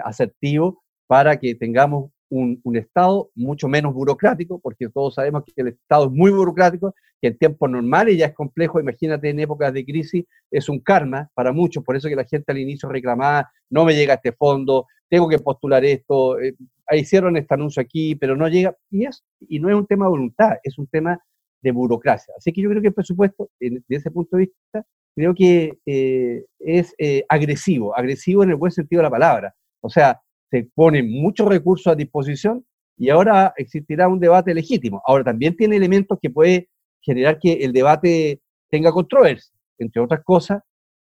asertivo 0.03 0.83
para 1.07 1.39
que 1.39 1.55
tengamos 1.55 2.11
un, 2.31 2.77
Estado 2.77 3.31
mucho 3.35 3.69
menos 3.69 3.95
burocrático, 3.95 4.59
porque 4.59 4.89
todos 4.89 5.15
sabemos 5.15 5.45
que 5.45 5.53
el 5.57 5.69
Estado 5.69 6.07
es 6.07 6.13
muy 6.13 6.31
burocrático, 6.31 6.95
que 7.21 7.29
en 7.29 7.39
tiempos 7.39 7.71
normales 7.71 8.17
ya 8.17 8.27
es 8.27 8.35
complejo, 8.35 8.81
imagínate 8.81 9.31
en 9.31 9.41
épocas 9.41 9.73
de 9.73 9.85
crisis, 9.85 10.25
es 10.51 10.69
un 10.69 10.81
karma 10.81 11.31
para 11.35 11.53
muchos, 11.53 11.83
por 11.83 11.97
eso 11.97 12.09
que 12.09 12.17
la 12.17 12.25
gente 12.25 12.53
al 12.53 12.59
inicio 12.59 12.89
reclamaba, 12.89 13.51
no 13.71 13.85
me 13.85 13.95
llega 13.95 14.15
este 14.15 14.33
fondo, 14.33 14.87
tengo 15.09 15.29
que 15.29 15.39
postular 15.39 15.85
esto, 15.85 16.39
eh, 16.39 16.55
hicieron 16.97 17.37
este 17.37 17.55
anuncio 17.55 17.81
aquí, 17.83 18.15
pero 18.15 18.37
no 18.37 18.49
llega, 18.49 18.77
y, 18.91 19.05
es, 19.05 19.25
y 19.41 19.61
no 19.61 19.69
es 19.69 19.75
un 19.75 19.87
tema 19.87 20.07
de 20.07 20.11
voluntad, 20.11 20.53
es 20.63 20.79
un 20.79 20.87
tema 20.87 21.19
de 21.61 21.73
burocracia. 21.73 22.35
Así 22.37 22.53
que 22.53 22.63
yo 22.63 22.71
creo 22.71 22.83
que 22.83 22.89
el 22.89 22.95
presupuesto, 22.95 23.51
desde 23.59 23.83
ese 23.89 24.11
punto 24.11 24.37
de 24.37 24.47
vista, 24.47 24.87
creo 25.15 25.35
que 25.35 25.79
eh, 25.87 26.45
es 26.61 26.95
eh, 26.99 27.25
agresivo, 27.29 27.97
agresivo 27.97 28.45
en 28.45 28.51
el 28.51 28.57
buen 28.57 28.73
sentido 28.73 29.01
de 29.01 29.05
la 29.05 29.11
palabra. 29.11 29.55
O 29.81 29.91
sea, 29.91 30.21
se 30.51 30.69
ponen 30.75 31.11
muchos 31.11 31.49
recursos 31.49 31.93
a 31.93 31.97
disposición 31.97 32.65
y 32.97 33.11
ahora 33.11 33.53
existirá 33.57 34.09
un 34.09 34.21
debate 34.21 34.55
legítimo. 34.55 35.03
Ahora 35.07 35.25
también 35.25 35.57
tiene 35.57 35.77
elementos 35.77 36.19
que 36.21 36.31
puede 36.31 36.69
generar 37.01 37.39
que 37.39 37.53
el 37.53 37.73
debate 37.73 38.41
tenga 38.71 38.93
controversia, 38.93 39.55
entre 39.79 40.03
otras 40.03 40.23
cosas, 40.25 40.63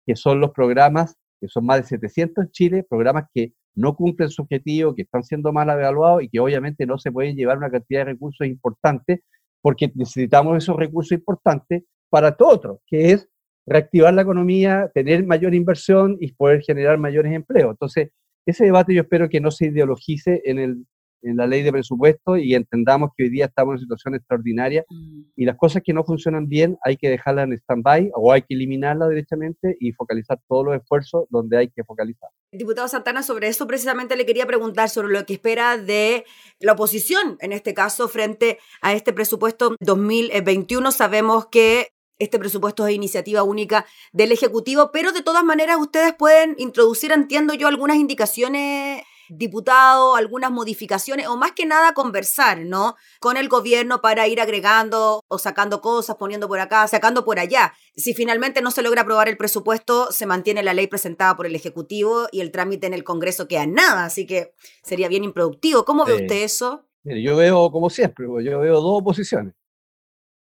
que 0.06 0.16
son 0.16 0.40
los 0.40 0.50
programas, 0.52 1.16
que 1.40 1.48
son 1.48 1.66
más 1.66 1.78
de 1.82 1.84
700 1.84 2.44
en 2.44 2.50
Chile, 2.50 2.86
programas 2.88 3.24
que 3.34 3.52
no 3.74 3.94
cumplen 3.96 4.30
su 4.30 4.42
objetivo, 4.42 4.94
que 4.94 5.02
están 5.02 5.22
siendo 5.22 5.52
mal 5.52 5.70
evaluados 5.70 6.22
y 6.22 6.28
que 6.28 6.40
obviamente 6.40 6.86
no 6.86 6.98
se 6.98 7.12
pueden 7.12 7.36
llevar 7.36 7.58
una 7.58 7.70
cantidad 7.70 8.00
de 8.00 8.12
recursos 8.12 8.46
importantes 8.46 9.20
porque 9.62 9.90
necesitamos 9.94 10.58
esos 10.58 10.76
recursos 10.76 11.12
importantes 11.12 11.84
para 12.08 12.36
todo 12.36 12.48
otro, 12.48 12.80
que 12.86 13.12
es 13.12 13.28
reactivar 13.66 14.12
la 14.14 14.22
economía, 14.22 14.90
tener 14.92 15.24
mayor 15.24 15.54
inversión 15.54 16.16
y 16.20 16.32
poder 16.32 16.62
generar 16.62 16.98
mayores 16.98 17.32
empleos. 17.32 17.70
Entonces, 17.70 18.10
ese 18.46 18.64
debate 18.64 18.94
yo 18.94 19.02
espero 19.02 19.28
que 19.28 19.40
no 19.40 19.50
se 19.50 19.66
ideologice 19.66 20.42
en, 20.44 20.58
el, 20.58 20.86
en 21.22 21.36
la 21.36 21.46
ley 21.46 21.62
de 21.62 21.72
presupuesto 21.72 22.36
y 22.36 22.54
entendamos 22.54 23.10
que 23.16 23.24
hoy 23.24 23.30
día 23.30 23.46
estamos 23.46 23.72
en 23.72 23.74
una 23.74 23.80
situación 23.80 24.14
extraordinaria 24.14 24.84
mm. 24.88 25.22
y 25.36 25.44
las 25.44 25.56
cosas 25.56 25.82
que 25.84 25.92
no 25.92 26.04
funcionan 26.04 26.48
bien 26.48 26.78
hay 26.84 26.96
que 26.96 27.08
dejarlas 27.08 27.46
en 27.46 27.52
stand-by 27.54 28.10
o 28.14 28.32
hay 28.32 28.42
que 28.42 28.54
eliminarlas 28.54 29.10
directamente 29.10 29.76
y 29.80 29.92
focalizar 29.92 30.40
todos 30.48 30.64
los 30.66 30.76
esfuerzos 30.76 31.24
donde 31.30 31.58
hay 31.58 31.68
que 31.68 31.84
focalizar. 31.84 32.30
Diputado 32.52 32.88
Santana, 32.88 33.22
sobre 33.22 33.48
eso 33.48 33.66
precisamente 33.66 34.16
le 34.16 34.26
quería 34.26 34.46
preguntar 34.46 34.88
sobre 34.88 35.12
lo 35.12 35.24
que 35.24 35.34
espera 35.34 35.78
de 35.78 36.24
la 36.58 36.72
oposición, 36.72 37.36
en 37.40 37.52
este 37.52 37.74
caso, 37.74 38.08
frente 38.08 38.58
a 38.82 38.92
este 38.92 39.12
presupuesto 39.12 39.76
2021. 39.80 40.90
Sabemos 40.90 41.46
que 41.46 41.88
este 42.18 42.38
presupuesto 42.38 42.86
es 42.86 42.94
iniciativa 42.94 43.42
única 43.42 43.86
del 44.12 44.32
Ejecutivo, 44.32 44.90
pero 44.92 45.12
de 45.12 45.22
todas 45.22 45.42
maneras 45.42 45.78
ustedes 45.80 46.14
pueden 46.14 46.54
introducir, 46.58 47.12
entiendo 47.12 47.54
yo, 47.54 47.66
algunas 47.66 47.96
indicaciones 47.96 49.02
diputado, 49.30 50.16
algunas 50.16 50.50
modificaciones 50.50 51.26
o 51.26 51.36
más 51.36 51.52
que 51.52 51.66
nada 51.66 51.94
conversar, 51.94 52.60
¿no? 52.60 52.96
Con 53.20 53.36
el 53.36 53.48
gobierno 53.48 54.00
para 54.00 54.28
ir 54.28 54.40
agregando 54.40 55.22
o 55.28 55.38
sacando 55.38 55.80
cosas, 55.80 56.16
poniendo 56.16 56.48
por 56.48 56.60
acá, 56.60 56.86
sacando 56.88 57.24
por 57.24 57.38
allá. 57.38 57.72
Si 57.96 58.14
finalmente 58.14 58.62
no 58.62 58.70
se 58.70 58.82
logra 58.82 59.02
aprobar 59.02 59.28
el 59.28 59.36
presupuesto, 59.36 60.12
se 60.12 60.26
mantiene 60.26 60.62
la 60.62 60.74
ley 60.74 60.86
presentada 60.86 61.36
por 61.36 61.46
el 61.46 61.54
Ejecutivo 61.54 62.28
y 62.32 62.40
el 62.40 62.50
trámite 62.50 62.86
en 62.86 62.94
el 62.94 63.04
Congreso 63.04 63.48
queda 63.48 63.66
nada, 63.66 64.04
así 64.04 64.26
que 64.26 64.54
sería 64.82 65.08
bien 65.08 65.24
improductivo. 65.24 65.84
¿Cómo 65.84 66.04
ve 66.04 66.14
usted 66.14 66.42
eso? 66.42 66.86
Mire, 67.02 67.22
yo 67.22 67.36
veo, 67.36 67.70
como 67.70 67.88
siempre, 67.88 68.26
yo 68.42 68.60
veo 68.60 68.80
dos 68.80 69.00
oposiciones 69.00 69.54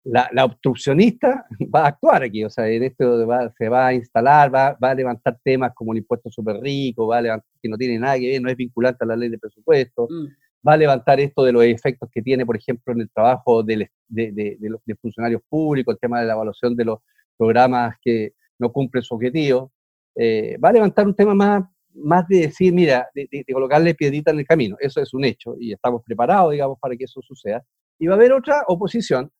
la, 0.04 0.44
obstruccionista 0.44 1.46
va 1.74 1.84
a 1.84 1.88
actuar 1.88 2.22
aquí, 2.22 2.44
o 2.44 2.50
sea, 2.50 2.68
en 2.68 2.84
esto 2.84 3.26
se 3.56 3.68
va 3.68 3.86
a 3.86 3.94
instalar, 3.94 4.54
va, 4.54 4.76
a 4.80 4.94
levantar 4.94 5.38
temas 5.42 5.72
como 5.74 5.92
el 5.92 5.98
impuesto 5.98 6.30
súper 6.30 6.56
rico, 6.60 7.06
va 7.06 7.18
a 7.18 7.22
levantar, 7.22 7.48
que 7.62 7.68
no 7.68 7.76
tiene 7.76 7.98
nada 7.98 8.18
que 8.18 8.28
ver, 8.28 8.42
no 8.42 8.50
es 8.50 8.56
vinculante 8.56 9.04
a 9.04 9.08
la 9.08 9.16
ley 9.16 9.28
de 9.28 9.38
presupuesto, 9.38 10.08
mm. 10.10 10.66
va 10.66 10.72
a 10.72 10.76
levantar 10.76 11.20
esto 11.20 11.44
de 11.44 11.52
los 11.52 11.64
efectos 11.64 12.08
que 12.12 12.22
tiene, 12.22 12.46
por 12.46 12.56
ejemplo, 12.56 12.92
en 12.92 13.02
el 13.02 13.10
trabajo 13.10 13.62
de, 13.62 13.88
los 14.08 14.80
funcionarios 15.00 15.42
públicos, 15.48 15.94
el 15.94 16.00
tema 16.00 16.20
de 16.20 16.26
la 16.26 16.32
evaluación 16.34 16.74
de 16.76 16.84
los 16.84 17.00
programas 17.36 17.96
que 18.02 18.34
no 18.58 18.72
cumplen 18.72 19.02
su 19.02 19.14
objetivo, 19.14 19.72
eh, 20.16 20.58
va 20.62 20.70
a 20.70 20.72
levantar 20.72 21.06
un 21.06 21.14
tema 21.14 21.34
más, 21.34 21.64
más 21.94 22.26
de 22.28 22.40
decir, 22.40 22.72
mira, 22.72 23.08
de, 23.14 23.44
colocarle 23.52 23.94
piedrita 23.94 24.30
en 24.30 24.40
el 24.40 24.46
camino. 24.46 24.76
Eso 24.80 25.00
es 25.00 25.14
un 25.14 25.24
hecho 25.24 25.56
y 25.58 25.72
estamos 25.72 26.02
preparados, 26.04 26.52
digamos, 26.52 26.78
para 26.78 26.96
que 26.96 27.04
eso 27.04 27.20
suceda. 27.22 27.62
Y 27.98 28.06
va 28.06 28.14
a 28.14 28.16
haber 28.16 28.32
otra 28.32 28.62
oposición 28.66 29.30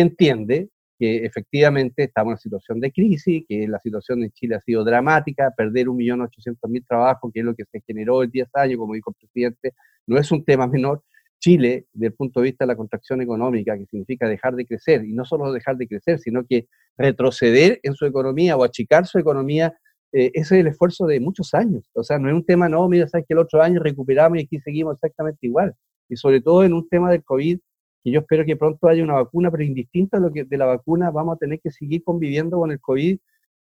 que 0.00 0.02
entiende 0.02 0.68
que 0.98 1.24
efectivamente 1.24 2.04
estamos 2.04 2.28
en 2.28 2.32
una 2.32 2.38
situación 2.38 2.80
de 2.80 2.92
crisis, 2.92 3.44
que 3.48 3.66
la 3.68 3.80
situación 3.80 4.22
en 4.22 4.30
Chile 4.32 4.56
ha 4.56 4.60
sido 4.60 4.84
dramática, 4.84 5.50
perder 5.56 5.86
1.800.000 5.86 6.86
trabajos, 6.86 7.30
que 7.32 7.40
es 7.40 7.46
lo 7.46 7.54
que 7.54 7.64
se 7.64 7.80
generó 7.86 8.22
en 8.22 8.30
10 8.30 8.48
años, 8.54 8.78
como 8.78 8.94
dijo 8.94 9.10
el 9.10 9.16
presidente, 9.16 9.74
no 10.06 10.18
es 10.18 10.30
un 10.30 10.44
tema 10.44 10.66
menor. 10.66 11.02
Chile, 11.38 11.86
desde 11.94 12.08
el 12.08 12.14
punto 12.14 12.40
de 12.40 12.44
vista 12.44 12.64
de 12.64 12.68
la 12.68 12.76
contracción 12.76 13.22
económica, 13.22 13.76
que 13.78 13.86
significa 13.86 14.28
dejar 14.28 14.54
de 14.56 14.66
crecer, 14.66 15.04
y 15.06 15.14
no 15.14 15.24
solo 15.24 15.50
dejar 15.52 15.78
de 15.78 15.88
crecer, 15.88 16.18
sino 16.18 16.44
que 16.46 16.66
retroceder 16.98 17.80
en 17.82 17.94
su 17.94 18.04
economía 18.04 18.58
o 18.58 18.64
achicar 18.64 19.06
su 19.06 19.18
economía, 19.18 19.74
eh, 20.12 20.30
ese 20.34 20.56
es 20.56 20.60
el 20.60 20.66
esfuerzo 20.66 21.06
de 21.06 21.18
muchos 21.18 21.54
años. 21.54 21.88
O 21.94 22.02
sea, 22.02 22.18
no 22.18 22.28
es 22.28 22.34
un 22.34 22.44
tema, 22.44 22.68
no, 22.68 22.86
mira, 22.90 23.08
sabes 23.08 23.24
que 23.26 23.32
el 23.32 23.40
otro 23.40 23.62
año 23.62 23.80
recuperamos 23.80 24.38
y 24.38 24.42
aquí 24.42 24.60
seguimos 24.60 24.94
exactamente 24.94 25.46
igual. 25.46 25.74
Y 26.10 26.16
sobre 26.16 26.42
todo 26.42 26.62
en 26.62 26.74
un 26.74 26.86
tema 26.90 27.10
del 27.10 27.24
COVID, 27.24 27.58
que 28.02 28.10
yo 28.10 28.20
espero 28.20 28.44
que 28.44 28.56
pronto 28.56 28.88
haya 28.88 29.02
una 29.02 29.14
vacuna, 29.14 29.50
pero 29.50 29.62
indistinto 29.62 30.16
a 30.16 30.20
lo 30.20 30.32
que 30.32 30.44
de 30.44 30.56
la 30.56 30.66
vacuna 30.66 31.10
vamos 31.10 31.36
a 31.36 31.38
tener 31.38 31.60
que 31.60 31.70
seguir 31.70 32.02
conviviendo 32.02 32.58
con 32.58 32.70
el 32.70 32.80
COVID, 32.80 33.18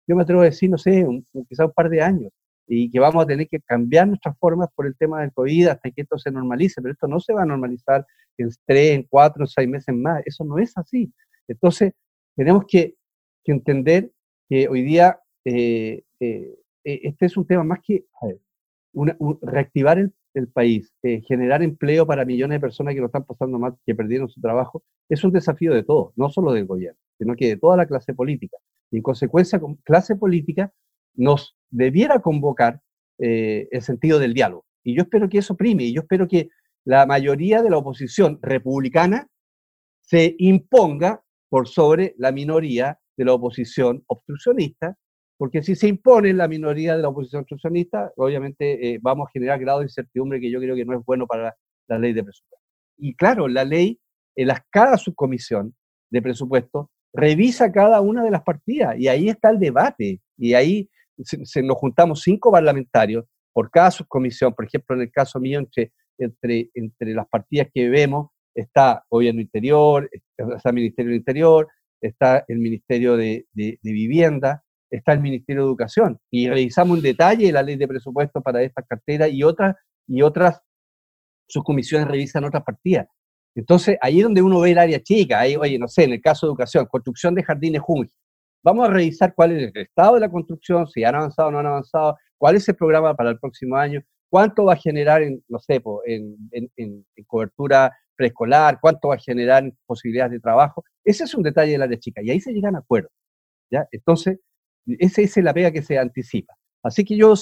yo 0.07 0.15
me 0.15 0.23
atrevo 0.23 0.41
a 0.41 0.45
decir, 0.45 0.69
no 0.69 0.77
sé, 0.77 1.03
un, 1.05 1.25
quizá 1.47 1.65
un 1.65 1.71
par 1.71 1.89
de 1.89 2.01
años, 2.01 2.31
y 2.67 2.89
que 2.89 2.99
vamos 2.99 3.23
a 3.23 3.27
tener 3.27 3.47
que 3.47 3.59
cambiar 3.59 4.07
nuestras 4.07 4.37
formas 4.37 4.69
por 4.75 4.85
el 4.85 4.95
tema 4.95 5.21
del 5.21 5.33
COVID 5.33 5.67
hasta 5.67 5.91
que 5.91 6.01
esto 6.01 6.17
se 6.17 6.31
normalice, 6.31 6.81
pero 6.81 6.93
esto 6.93 7.07
no 7.07 7.19
se 7.19 7.33
va 7.33 7.43
a 7.43 7.45
normalizar 7.45 8.05
en 8.37 8.49
tres, 8.65 8.95
en 8.95 9.03
cuatro, 9.03 9.43
en 9.43 9.47
seis 9.47 9.67
meses 9.67 9.93
más, 9.95 10.21
eso 10.25 10.43
no 10.45 10.57
es 10.57 10.77
así. 10.77 11.11
Entonces, 11.47 11.93
tenemos 12.35 12.65
que, 12.67 12.95
entender 13.45 14.11
que 14.47 14.67
hoy 14.67 14.83
día 14.83 15.19
eh, 15.43 16.03
eh, 16.19 16.55
e, 16.83 16.99
este 17.03 17.25
es 17.25 17.35
un 17.35 17.47
tema 17.47 17.63
más 17.63 17.79
que 17.83 18.05
reactivar 19.41 19.97
el 19.97 20.13
el 20.33 20.47
país, 20.47 20.93
eh, 21.03 21.21
generar 21.21 21.63
empleo 21.63 22.05
para 22.05 22.25
millones 22.25 22.55
de 22.55 22.59
personas 22.59 22.93
que 22.93 22.99
lo 22.99 23.07
están 23.07 23.25
pasando 23.25 23.59
mal, 23.59 23.75
que 23.85 23.95
perdieron 23.95 24.29
su 24.29 24.39
trabajo, 24.41 24.83
es 25.09 25.23
un 25.23 25.31
desafío 25.31 25.73
de 25.73 25.83
todos, 25.83 26.13
no 26.15 26.29
solo 26.29 26.51
del 26.51 26.65
gobierno, 26.65 26.99
sino 27.17 27.35
que 27.35 27.47
de 27.47 27.57
toda 27.57 27.77
la 27.77 27.85
clase 27.85 28.13
política. 28.13 28.57
Y 28.91 28.97
en 28.97 29.03
consecuencia, 29.03 29.59
clase 29.83 30.15
política 30.15 30.71
nos 31.15 31.55
debiera 31.69 32.19
convocar 32.19 32.81
eh, 33.17 33.67
el 33.71 33.81
sentido 33.81 34.19
del 34.19 34.33
diálogo. 34.33 34.65
Y 34.83 34.95
yo 34.95 35.03
espero 35.03 35.27
que 35.27 35.39
eso 35.39 35.55
prime, 35.55 35.83
y 35.83 35.93
yo 35.93 36.01
espero 36.01 36.27
que 36.27 36.49
la 36.85 37.05
mayoría 37.05 37.61
de 37.61 37.69
la 37.69 37.77
oposición 37.77 38.39
republicana 38.41 39.27
se 40.01 40.35
imponga 40.39 41.23
por 41.49 41.67
sobre 41.67 42.15
la 42.17 42.31
minoría 42.31 42.99
de 43.17 43.25
la 43.25 43.33
oposición 43.33 44.03
obstruccionista 44.07 44.97
porque 45.39 45.63
si 45.63 45.73
se 45.73 45.87
impone 45.87 46.33
la 46.33 46.49
minoría 46.49 46.97
de 46.97 47.01
la 47.01 47.07
oposición 47.07 47.39
obstruccionista, 47.39 48.11
obviamente 48.17 48.89
eh, 48.89 48.99
vamos 49.01 49.27
a 49.27 49.31
generar 49.31 49.57
grado 49.57 49.79
de 49.79 49.85
incertidumbre 49.85 50.41
que 50.41 50.51
yo 50.51 50.59
creo 50.59 50.75
que 50.75 50.83
no 50.83 50.99
es 50.99 51.05
bueno 51.05 51.25
para 51.27 51.55
la 51.87 51.97
ley 51.97 52.11
de 52.11 52.25
presupuesto. 52.25 52.67
Y 52.97 53.15
claro, 53.15 53.47
la 53.47 53.63
ley, 53.63 54.01
en 54.35 54.47
las, 54.47 54.59
cada 54.69 54.97
subcomisión 54.97 55.73
de 56.11 56.21
presupuesto 56.21 56.91
revisa 57.13 57.71
cada 57.71 58.01
una 58.01 58.21
de 58.21 58.31
las 58.31 58.43
partidas 58.43 58.99
y 58.99 59.07
ahí 59.07 59.29
está 59.29 59.49
el 59.49 59.59
debate 59.59 60.19
y 60.37 60.55
ahí 60.55 60.89
se, 61.23 61.63
nos 61.63 61.77
juntamos 61.77 62.21
cinco 62.21 62.51
parlamentarios 62.51 63.23
por 63.53 63.71
cada 63.71 63.91
subcomisión, 63.91 64.53
por 64.53 64.65
ejemplo, 64.65 64.97
en 64.97 65.03
el 65.03 65.11
caso 65.11 65.39
mío, 65.39 65.59
entre, 65.59 65.93
entre, 66.17 66.69
entre 66.73 67.13
las 67.13 67.29
partidas 67.29 67.69
que 67.73 67.87
vemos 67.87 68.27
está 68.53 69.05
Gobierno 69.09 69.39
Interior, 69.39 70.09
está 70.35 70.69
el 70.69 70.75
Ministerio 70.75 71.11
del 71.11 71.19
Interior, 71.19 71.67
está 72.01 72.43
el 72.45 72.59
Ministerio 72.59 73.15
de, 73.15 73.45
de 73.53 73.79
Vivienda, 73.83 74.65
está 74.89 75.13
el 75.13 75.21
Ministerio 75.21 75.63
de 75.63 75.67
Educación 75.67 76.19
y 76.31 76.49
revisamos 76.49 76.97
en 76.97 77.03
detalle 77.03 77.51
la 77.51 77.63
ley 77.63 77.75
de 77.75 77.87
presupuesto 77.87 78.41
para 78.41 78.61
esta 78.63 78.81
cartera 78.81 79.27
y 79.27 79.43
otras, 79.43 79.75
y 80.07 80.21
otras 80.21 80.61
sus 81.47 81.63
comisiones 81.63 82.07
revisan 82.07 82.43
otras 82.43 82.63
partidas. 82.63 83.07
Entonces, 83.55 83.97
ahí 84.01 84.19
es 84.19 84.23
donde 84.23 84.41
uno 84.41 84.59
ve 84.59 84.71
el 84.71 84.77
área 84.77 85.01
chica, 85.01 85.39
ahí, 85.39 85.55
oye, 85.55 85.77
no 85.79 85.87
sé, 85.87 86.03
en 86.03 86.13
el 86.13 86.21
caso 86.21 86.45
de 86.45 86.51
educación, 86.51 86.85
construcción 86.85 87.35
de 87.35 87.43
jardines 87.43 87.81
Junge. 87.81 88.13
Vamos 88.63 88.87
a 88.87 88.91
revisar 88.91 89.33
cuál 89.33 89.53
es 89.53 89.71
el 89.73 89.81
estado 89.81 90.15
de 90.15 90.21
la 90.21 90.29
construcción, 90.29 90.87
si 90.87 91.03
han 91.03 91.15
avanzado 91.15 91.49
o 91.49 91.51
no 91.51 91.59
han 91.59 91.65
avanzado, 91.65 92.17
cuál 92.37 92.55
es 92.55 92.67
el 92.69 92.75
programa 92.75 93.15
para 93.15 93.31
el 93.31 93.39
próximo 93.39 93.75
año, 93.75 94.01
cuánto 94.29 94.65
va 94.65 94.73
a 94.73 94.77
generar 94.77 95.23
en, 95.23 95.43
no 95.47 95.59
sé, 95.59 95.81
en, 96.05 96.37
en, 96.51 96.69
en 96.77 97.23
cobertura 97.25 97.91
preescolar, 98.15 98.79
cuánto 98.81 99.07
va 99.07 99.15
a 99.15 99.19
generar 99.19 99.63
en 99.63 99.77
posibilidades 99.85 100.33
de 100.33 100.39
trabajo. 100.41 100.83
Ese 101.03 101.23
es 101.23 101.33
un 101.33 101.41
detalle 101.41 101.71
del 101.71 101.81
área 101.81 101.97
chica 101.97 102.21
y 102.21 102.29
ahí 102.29 102.41
se 102.41 102.51
llegan 102.51 102.75
a 102.75 102.79
acuerdos. 102.79 103.11
¿ya? 103.71 103.87
Entonces, 103.91 104.39
esa 104.85 105.21
es 105.21 105.37
la 105.37 105.53
pega 105.53 105.71
que 105.71 105.81
se 105.81 105.97
anticipa. 105.97 106.53
Así 106.83 107.03
que 107.03 107.15
yo 107.15 107.33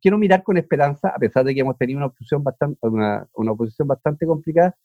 quiero 0.00 0.18
mirar 0.18 0.42
con 0.42 0.56
esperanza, 0.56 1.08
a 1.08 1.18
pesar 1.18 1.44
de 1.44 1.54
que 1.54 1.60
hemos 1.60 1.76
tenido 1.76 1.98
una 1.98 2.06
oposición 2.06 2.42
bastante, 2.42 2.78
una, 2.82 3.26
una 3.34 3.52
oposición 3.52 3.88
bastante 3.88 4.26
complicada, 4.26 4.76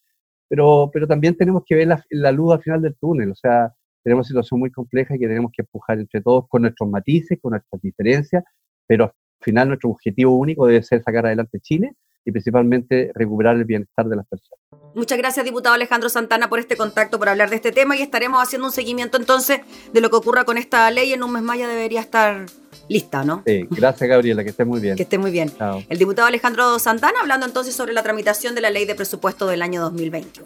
pero, 0.48 0.90
pero 0.94 1.08
también 1.08 1.36
tenemos 1.36 1.64
que 1.66 1.76
ver 1.76 1.88
la, 2.10 2.32
luz 2.32 2.54
al 2.54 2.62
final 2.62 2.82
del 2.82 2.96
túnel. 2.96 3.32
O 3.32 3.36
sea, 3.36 3.74
tenemos 4.04 4.28
una 4.28 4.42
situación 4.42 4.60
muy 4.60 4.72
compleja 4.72 5.16
y 5.16 5.20
que 5.20 5.28
tenemos 5.28 5.52
que 5.52 5.64
empujar 5.64 6.00
entre 6.00 6.22
todos 6.22 6.48
con 6.48 6.64
nuestros 6.64 6.90
matices, 6.90 7.40
con 7.42 7.52
nuestras 7.52 7.82
diferencias, 7.82 8.44
pero 8.88 9.06
al 9.06 9.14
final 9.42 9.70
nuestro 9.70 9.90
objetivo 9.90 10.38
único 10.38 10.68
debe 10.68 10.84
ser 10.84 11.02
sacar 11.02 11.26
adelante 11.26 11.60
Chile 11.60 11.94
y 12.26 12.32
principalmente 12.32 13.12
recuperar 13.14 13.56
el 13.56 13.64
bienestar 13.64 14.08
de 14.08 14.16
las 14.16 14.28
personas. 14.28 14.60
Muchas 14.96 15.18
gracias, 15.18 15.46
diputado 15.46 15.76
Alejandro 15.76 16.10
Santana, 16.10 16.50
por 16.50 16.60
este 16.60 16.78
contacto, 16.78 17.20
por 17.20 17.30
hablar 17.30 17.50
de 17.50 17.58
este 17.58 17.72
tema 17.72 17.96
y 17.96 18.02
estaremos 18.02 18.42
haciendo 18.42 18.68
un 18.68 18.74
seguimiento 18.74 19.18
entonces 19.18 19.60
de 19.94 20.02
lo 20.02 20.10
que 20.10 20.16
ocurra 20.16 20.46
con 20.46 20.58
esta 20.58 20.90
ley. 20.90 21.14
En 21.14 21.22
un 21.22 21.34
mes 21.34 21.44
más 21.44 21.58
ya 21.58 21.68
debería 21.68 22.00
estar 22.00 22.46
lista, 22.88 23.24
¿no? 23.26 23.44
Sí, 23.46 23.68
gracias 23.70 24.10
Gabriela, 24.10 24.44
que 24.44 24.52
esté 24.52 24.64
muy 24.64 24.80
bien. 24.80 24.96
Que 24.96 25.04
esté 25.04 25.18
muy 25.18 25.32
bien. 25.32 25.52
El 25.90 25.98
diputado 25.98 26.28
Alejandro 26.28 26.80
Santana 26.80 27.20
hablando 27.22 27.46
entonces 27.46 27.76
sobre 27.76 27.94
la 27.94 28.04
tramitación 28.04 28.56
de 28.56 28.62
la 28.62 28.70
ley 28.70 28.86
de 28.86 28.96
presupuesto 28.96 29.48
del 29.48 29.62
año 29.62 29.82
2021. 29.82 30.46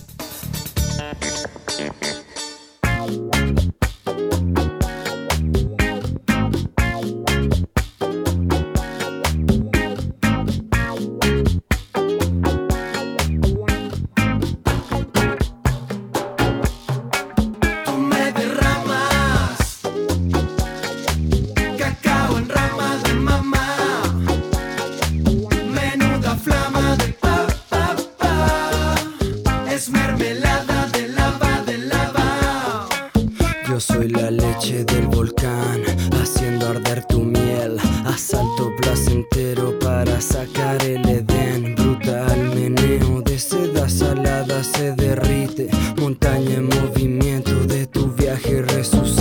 viaje 48.35 48.61
resucita. 48.61 49.20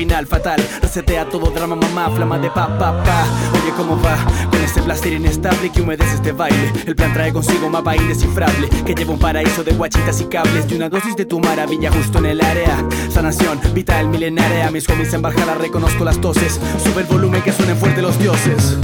Final 0.00 0.26
fatal. 0.26 0.58
Resetea 0.80 1.28
todo 1.28 1.50
drama, 1.50 1.76
mamá, 1.76 2.08
flama 2.10 2.38
de 2.38 2.48
pa, 2.48 2.66
pa, 2.78 3.04
pa. 3.04 3.26
Oye, 3.52 3.70
¿cómo 3.76 4.00
va? 4.00 4.16
Con 4.50 4.58
este 4.62 4.80
plaster 4.80 5.12
inestable 5.12 5.70
que 5.70 5.82
humedece 5.82 6.14
este 6.14 6.32
baile. 6.32 6.72
El 6.86 6.96
plan 6.96 7.12
trae 7.12 7.30
consigo 7.34 7.66
un 7.66 7.72
mapa 7.72 7.94
indescifrable 7.94 8.70
que 8.86 8.94
lleva 8.94 9.12
un 9.12 9.18
paraíso 9.18 9.62
de 9.62 9.72
guachitas 9.72 10.18
y 10.22 10.24
cables. 10.24 10.64
Y 10.70 10.76
una 10.76 10.88
dosis 10.88 11.16
de 11.16 11.26
tu 11.26 11.38
maravilla 11.38 11.92
justo 11.92 12.16
en 12.18 12.26
el 12.26 12.40
área. 12.40 12.82
Sanación, 13.10 13.60
vital, 13.74 14.08
milenaria. 14.08 14.70
Mis 14.70 14.88
homies 14.88 15.12
en 15.12 15.20
Barjala 15.20 15.56
reconozco 15.56 16.02
las 16.02 16.18
toses. 16.18 16.58
Sube 16.82 17.02
el 17.02 17.06
volumen 17.06 17.42
que 17.42 17.52
suenen 17.52 17.76
fuerte 17.76 18.00
los 18.00 18.18
dioses. 18.18 18.78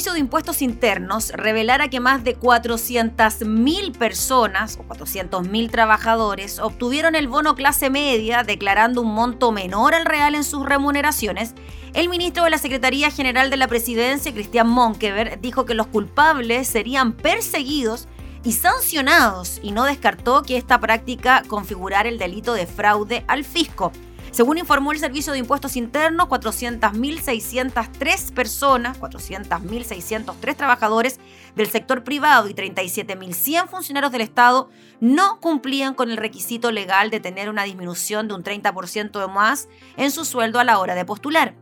Impuestos 0.00 0.62
Internos 0.62 1.30
revelara 1.30 1.88
que 1.88 2.00
más 2.00 2.24
de 2.24 2.38
400.000 2.38 3.96
personas 3.96 4.78
o 4.78 4.82
400.000 4.88 5.70
trabajadores 5.70 6.58
obtuvieron 6.58 7.14
el 7.14 7.28
bono 7.28 7.54
clase 7.54 7.90
media 7.90 8.42
declarando 8.42 9.02
un 9.02 9.12
monto 9.14 9.52
menor 9.52 9.94
al 9.94 10.06
real 10.06 10.34
en 10.34 10.44
sus 10.44 10.64
remuneraciones, 10.64 11.54
el 11.92 12.08
ministro 12.08 12.44
de 12.44 12.50
la 12.50 12.58
Secretaría 12.58 13.10
General 13.10 13.50
de 13.50 13.58
la 13.58 13.68
Presidencia, 13.68 14.32
Cristian 14.32 14.68
Monkever, 14.68 15.38
dijo 15.40 15.66
que 15.66 15.74
los 15.74 15.86
culpables 15.86 16.66
serían 16.66 17.12
perseguidos 17.12 18.08
y 18.42 18.52
sancionados 18.52 19.60
y 19.62 19.72
no 19.72 19.84
descartó 19.84 20.42
que 20.42 20.56
esta 20.56 20.80
práctica 20.80 21.42
configurara 21.46 22.08
el 22.08 22.18
delito 22.18 22.54
de 22.54 22.66
fraude 22.66 23.22
al 23.28 23.44
fisco. 23.44 23.92
Según 24.32 24.58
informó 24.58 24.92
el 24.92 25.00
Servicio 25.00 25.32
de 25.32 25.40
Impuestos 25.40 25.76
Internos, 25.76 26.28
400.603 26.28 28.32
personas, 28.32 29.00
400.603 29.00 30.56
trabajadores 30.56 31.18
del 31.56 31.68
sector 31.68 32.04
privado 32.04 32.48
y 32.48 32.54
37.100 32.54 33.68
funcionarios 33.68 34.12
del 34.12 34.20
Estado 34.20 34.70
no 35.00 35.40
cumplían 35.40 35.94
con 35.94 36.12
el 36.12 36.16
requisito 36.16 36.70
legal 36.70 37.10
de 37.10 37.18
tener 37.18 37.50
una 37.50 37.64
disminución 37.64 38.28
de 38.28 38.34
un 38.34 38.44
30% 38.44 39.24
o 39.24 39.28
más 39.28 39.68
en 39.96 40.12
su 40.12 40.24
sueldo 40.24 40.60
a 40.60 40.64
la 40.64 40.78
hora 40.78 40.94
de 40.94 41.04
postular. 41.04 41.56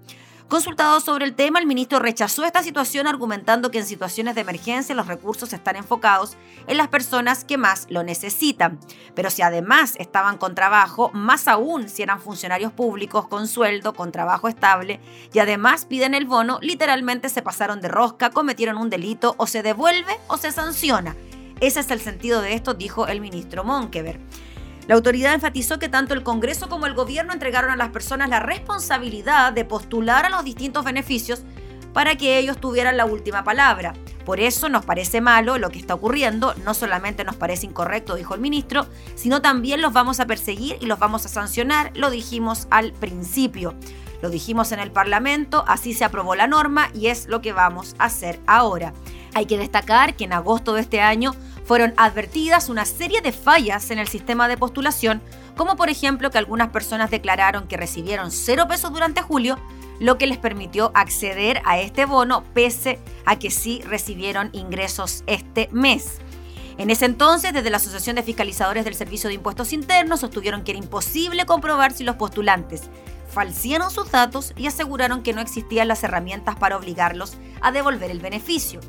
Consultado 0.48 0.98
sobre 1.00 1.26
el 1.26 1.34
tema, 1.34 1.58
el 1.58 1.66
ministro 1.66 1.98
rechazó 1.98 2.42
esta 2.46 2.62
situación 2.62 3.06
argumentando 3.06 3.70
que 3.70 3.80
en 3.80 3.84
situaciones 3.84 4.34
de 4.34 4.40
emergencia 4.40 4.94
los 4.94 5.06
recursos 5.06 5.52
están 5.52 5.76
enfocados 5.76 6.38
en 6.66 6.78
las 6.78 6.88
personas 6.88 7.44
que 7.44 7.58
más 7.58 7.86
lo 7.90 8.02
necesitan. 8.02 8.80
Pero 9.14 9.28
si 9.28 9.42
además 9.42 9.94
estaban 9.98 10.38
con 10.38 10.54
trabajo, 10.54 11.10
más 11.12 11.48
aún 11.48 11.90
si 11.90 12.02
eran 12.02 12.22
funcionarios 12.22 12.72
públicos 12.72 13.28
con 13.28 13.46
sueldo, 13.46 13.92
con 13.92 14.10
trabajo 14.10 14.48
estable 14.48 15.00
y 15.34 15.38
además 15.40 15.84
piden 15.84 16.14
el 16.14 16.24
bono, 16.24 16.58
literalmente 16.62 17.28
se 17.28 17.42
pasaron 17.42 17.82
de 17.82 17.88
rosca, 17.88 18.30
cometieron 18.30 18.78
un 18.78 18.88
delito 18.88 19.34
o 19.36 19.46
se 19.46 19.62
devuelve 19.62 20.16
o 20.28 20.38
se 20.38 20.50
sanciona. 20.50 21.14
Ese 21.60 21.80
es 21.80 21.90
el 21.90 22.00
sentido 22.00 22.40
de 22.40 22.54
esto, 22.54 22.72
dijo 22.72 23.06
el 23.06 23.20
ministro 23.20 23.64
Monkever. 23.64 24.18
La 24.88 24.94
autoridad 24.94 25.34
enfatizó 25.34 25.78
que 25.78 25.90
tanto 25.90 26.14
el 26.14 26.22
Congreso 26.22 26.70
como 26.70 26.86
el 26.86 26.94
gobierno 26.94 27.34
entregaron 27.34 27.70
a 27.70 27.76
las 27.76 27.90
personas 27.90 28.30
la 28.30 28.40
responsabilidad 28.40 29.52
de 29.52 29.66
postular 29.66 30.24
a 30.24 30.30
los 30.30 30.44
distintos 30.44 30.82
beneficios 30.82 31.42
para 31.92 32.16
que 32.16 32.38
ellos 32.38 32.58
tuvieran 32.58 32.96
la 32.96 33.04
última 33.04 33.44
palabra. 33.44 33.92
Por 34.24 34.40
eso 34.40 34.70
nos 34.70 34.86
parece 34.86 35.20
malo 35.20 35.58
lo 35.58 35.68
que 35.68 35.78
está 35.78 35.94
ocurriendo, 35.94 36.54
no 36.64 36.72
solamente 36.72 37.22
nos 37.22 37.36
parece 37.36 37.66
incorrecto, 37.66 38.14
dijo 38.14 38.34
el 38.34 38.40
ministro, 38.40 38.86
sino 39.14 39.42
también 39.42 39.82
los 39.82 39.92
vamos 39.92 40.20
a 40.20 40.26
perseguir 40.26 40.78
y 40.80 40.86
los 40.86 40.98
vamos 40.98 41.26
a 41.26 41.28
sancionar, 41.28 41.92
lo 41.94 42.08
dijimos 42.08 42.66
al 42.70 42.92
principio. 42.94 43.74
Lo 44.22 44.30
dijimos 44.30 44.72
en 44.72 44.80
el 44.80 44.90
Parlamento, 44.90 45.64
así 45.68 45.92
se 45.92 46.04
aprobó 46.04 46.34
la 46.34 46.46
norma 46.46 46.88
y 46.94 47.08
es 47.08 47.26
lo 47.28 47.42
que 47.42 47.52
vamos 47.52 47.94
a 47.98 48.06
hacer 48.06 48.40
ahora. 48.46 48.94
Hay 49.34 49.44
que 49.44 49.58
destacar 49.58 50.14
que 50.14 50.24
en 50.24 50.32
agosto 50.32 50.72
de 50.72 50.80
este 50.80 51.02
año 51.02 51.34
fueron 51.68 51.92
advertidas 51.98 52.70
una 52.70 52.86
serie 52.86 53.20
de 53.20 53.30
fallas 53.30 53.90
en 53.90 53.98
el 53.98 54.08
sistema 54.08 54.48
de 54.48 54.56
postulación, 54.56 55.20
como 55.54 55.76
por 55.76 55.90
ejemplo 55.90 56.30
que 56.30 56.38
algunas 56.38 56.70
personas 56.70 57.10
declararon 57.10 57.68
que 57.68 57.76
recibieron 57.76 58.30
cero 58.30 58.66
pesos 58.66 58.90
durante 58.90 59.20
julio, 59.20 59.58
lo 60.00 60.16
que 60.16 60.26
les 60.26 60.38
permitió 60.38 60.90
acceder 60.94 61.60
a 61.66 61.78
este 61.78 62.06
bono 62.06 62.42
pese 62.54 62.98
a 63.26 63.38
que 63.38 63.50
sí 63.50 63.82
recibieron 63.82 64.48
ingresos 64.54 65.24
este 65.26 65.68
mes. 65.70 66.20
En 66.78 66.88
ese 66.88 67.04
entonces, 67.04 67.52
desde 67.52 67.68
la 67.68 67.76
Asociación 67.76 68.16
de 68.16 68.22
Fiscalizadores 68.22 68.86
del 68.86 68.94
Servicio 68.94 69.28
de 69.28 69.34
Impuestos 69.34 69.74
Internos 69.74 70.20
sostuvieron 70.20 70.64
que 70.64 70.70
era 70.70 70.78
imposible 70.78 71.44
comprobar 71.44 71.92
si 71.92 72.02
los 72.02 72.16
postulantes 72.16 72.84
falsearon 73.30 73.90
sus 73.90 74.10
datos 74.10 74.54
y 74.56 74.68
aseguraron 74.68 75.22
que 75.22 75.34
no 75.34 75.42
existían 75.42 75.88
las 75.88 76.02
herramientas 76.02 76.56
para 76.56 76.78
obligarlos 76.78 77.36
a 77.60 77.72
devolver 77.72 78.10
el 78.10 78.20
beneficio 78.20 78.80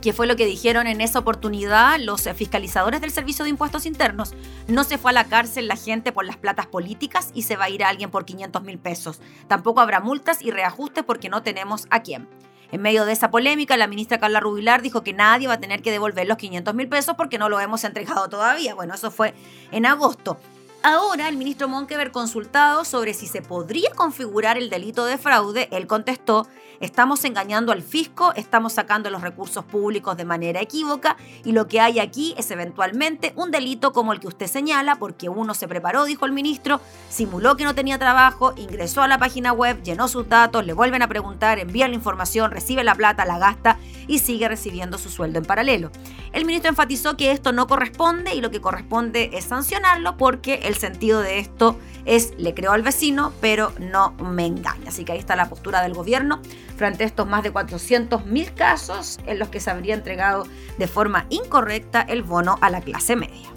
que 0.00 0.12
fue 0.12 0.26
lo 0.26 0.36
que 0.36 0.46
dijeron 0.46 0.86
en 0.86 1.00
esa 1.00 1.18
oportunidad 1.18 1.98
los 2.00 2.22
fiscalizadores 2.34 3.00
del 3.00 3.10
Servicio 3.10 3.44
de 3.44 3.50
Impuestos 3.50 3.86
Internos. 3.86 4.32
No 4.66 4.84
se 4.84 4.98
fue 4.98 5.10
a 5.10 5.14
la 5.14 5.24
cárcel 5.24 5.68
la 5.68 5.76
gente 5.76 6.12
por 6.12 6.24
las 6.24 6.36
platas 6.36 6.66
políticas 6.66 7.30
y 7.34 7.42
se 7.42 7.56
va 7.56 7.64
a 7.64 7.70
ir 7.70 7.84
a 7.84 7.88
alguien 7.88 8.10
por 8.10 8.24
500 8.24 8.62
mil 8.62 8.78
pesos. 8.78 9.20
Tampoco 9.48 9.80
habrá 9.80 10.00
multas 10.00 10.42
y 10.42 10.50
reajustes 10.50 11.04
porque 11.04 11.28
no 11.28 11.42
tenemos 11.42 11.86
a 11.90 12.00
quién. 12.02 12.28
En 12.72 12.82
medio 12.82 13.04
de 13.04 13.12
esa 13.12 13.30
polémica, 13.30 13.76
la 13.76 13.88
ministra 13.88 14.18
Carla 14.18 14.40
Rubilar 14.40 14.80
dijo 14.80 15.02
que 15.02 15.12
nadie 15.12 15.48
va 15.48 15.54
a 15.54 15.60
tener 15.60 15.82
que 15.82 15.90
devolver 15.90 16.26
los 16.26 16.38
500 16.38 16.74
mil 16.74 16.88
pesos 16.88 17.16
porque 17.16 17.38
no 17.38 17.48
lo 17.48 17.60
hemos 17.60 17.84
entregado 17.84 18.28
todavía. 18.28 18.74
Bueno, 18.74 18.94
eso 18.94 19.10
fue 19.10 19.34
en 19.72 19.86
agosto. 19.86 20.38
Ahora, 20.82 21.28
el 21.28 21.36
ministro 21.36 21.68
Monkever 21.68 22.10
consultado 22.10 22.86
sobre 22.86 23.12
si 23.12 23.26
se 23.26 23.42
podría 23.42 23.90
configurar 23.90 24.56
el 24.56 24.70
delito 24.70 25.04
de 25.04 25.18
fraude, 25.18 25.68
él 25.72 25.86
contestó 25.86 26.46
Estamos 26.80 27.22
engañando 27.26 27.72
al 27.72 27.82
fisco, 27.82 28.32
estamos 28.36 28.72
sacando 28.72 29.10
los 29.10 29.20
recursos 29.20 29.66
públicos 29.66 30.16
de 30.16 30.24
manera 30.24 30.62
equívoca 30.62 31.18
y 31.44 31.52
lo 31.52 31.68
que 31.68 31.78
hay 31.78 31.98
aquí 31.98 32.34
es 32.38 32.50
eventualmente 32.50 33.34
un 33.36 33.50
delito 33.50 33.92
como 33.92 34.14
el 34.14 34.20
que 34.20 34.28
usted 34.28 34.46
señala 34.46 34.96
porque 34.96 35.28
uno 35.28 35.52
se 35.52 35.68
preparó, 35.68 36.06
dijo 36.06 36.24
el 36.24 36.32
ministro, 36.32 36.80
simuló 37.10 37.54
que 37.58 37.64
no 37.64 37.74
tenía 37.74 37.98
trabajo, 37.98 38.54
ingresó 38.56 39.02
a 39.02 39.08
la 39.08 39.18
página 39.18 39.52
web, 39.52 39.82
llenó 39.82 40.08
sus 40.08 40.26
datos, 40.26 40.64
le 40.64 40.72
vuelven 40.72 41.02
a 41.02 41.08
preguntar, 41.08 41.58
envía 41.58 41.86
la 41.86 41.94
información, 41.94 42.50
recibe 42.50 42.82
la 42.82 42.94
plata, 42.94 43.26
la 43.26 43.38
gasta 43.38 43.76
y 44.08 44.20
sigue 44.20 44.48
recibiendo 44.48 44.96
su 44.96 45.10
sueldo 45.10 45.38
en 45.38 45.44
paralelo. 45.44 45.90
El 46.32 46.46
ministro 46.46 46.70
enfatizó 46.70 47.14
que 47.14 47.32
esto 47.32 47.52
no 47.52 47.66
corresponde 47.66 48.34
y 48.34 48.40
lo 48.40 48.50
que 48.50 48.62
corresponde 48.62 49.28
es 49.34 49.44
sancionarlo 49.44 50.16
porque 50.16 50.60
el 50.62 50.76
sentido 50.76 51.20
de 51.20 51.40
esto 51.40 51.76
es 52.04 52.32
le 52.38 52.54
creo 52.54 52.72
al 52.72 52.82
vecino, 52.82 53.32
pero 53.40 53.72
no 53.78 54.12
me 54.12 54.46
engaña. 54.46 54.88
Así 54.88 55.04
que 55.04 55.12
ahí 55.12 55.18
está 55.18 55.36
la 55.36 55.48
postura 55.48 55.82
del 55.82 55.94
gobierno 55.94 56.40
frente 56.76 57.04
a 57.04 57.06
estos 57.06 57.26
más 57.26 57.42
de 57.42 57.52
400.000 57.52 58.54
casos 58.54 59.18
en 59.26 59.38
los 59.38 59.48
que 59.48 59.60
se 59.60 59.70
habría 59.70 59.94
entregado 59.94 60.46
de 60.78 60.86
forma 60.86 61.26
incorrecta 61.30 62.00
el 62.02 62.22
bono 62.22 62.58
a 62.60 62.70
la 62.70 62.80
clase 62.80 63.16
media. 63.16 63.48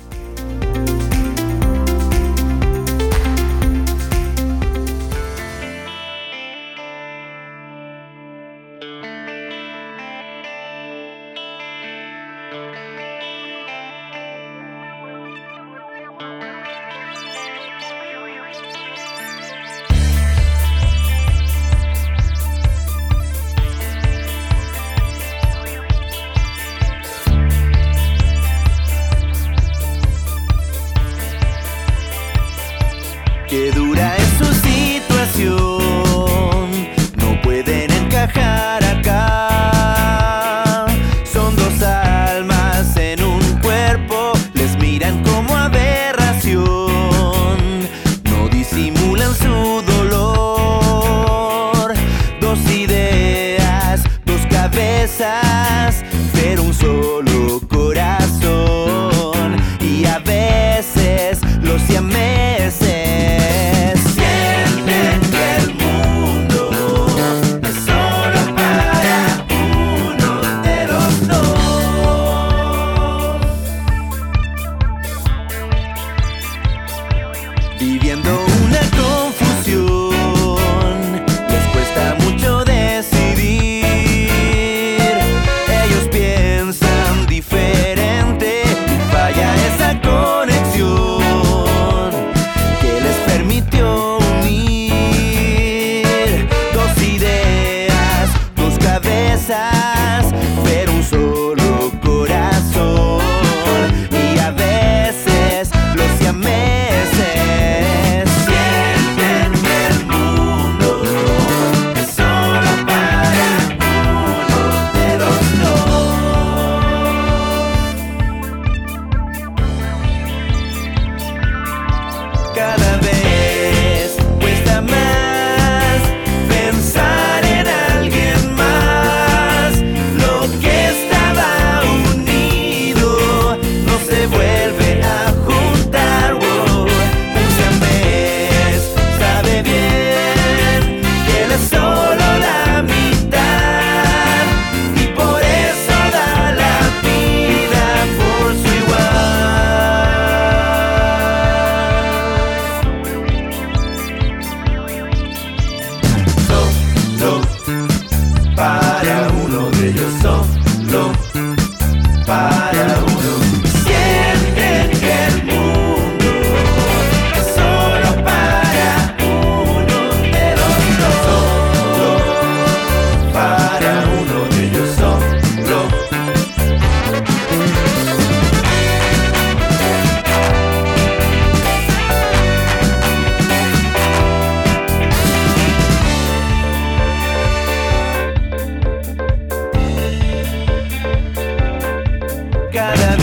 que 33.54 33.70
dura 33.70 34.18
en 34.18 34.38
sus 34.40 34.63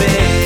bed. 0.07 0.40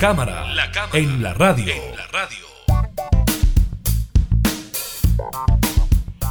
Cámara, 0.00 0.46
en 0.94 1.22
la 1.22 1.34
radio. 1.34 1.74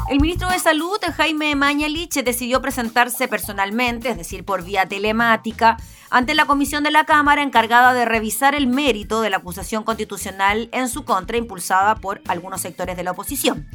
El 0.09 0.19
ministro 0.19 0.49
de 0.49 0.57
Salud, 0.57 0.97
Jaime 1.15 1.55
Mañalich, 1.55 2.23
decidió 2.23 2.63
presentarse 2.63 3.27
personalmente, 3.27 4.09
es 4.09 4.17
decir, 4.17 4.43
por 4.43 4.63
vía 4.63 4.87
telemática, 4.87 5.77
ante 6.09 6.33
la 6.33 6.45
comisión 6.45 6.83
de 6.83 6.89
la 6.89 7.05
Cámara 7.05 7.43
encargada 7.43 7.93
de 7.93 8.05
revisar 8.05 8.55
el 8.55 8.65
mérito 8.65 9.21
de 9.21 9.29
la 9.29 9.37
acusación 9.37 9.83
constitucional 9.83 10.69
en 10.71 10.89
su 10.89 11.05
contra 11.05 11.37
impulsada 11.37 11.93
por 11.93 12.23
algunos 12.27 12.61
sectores 12.61 12.97
de 12.97 13.03
la 13.03 13.11
oposición. 13.11 13.67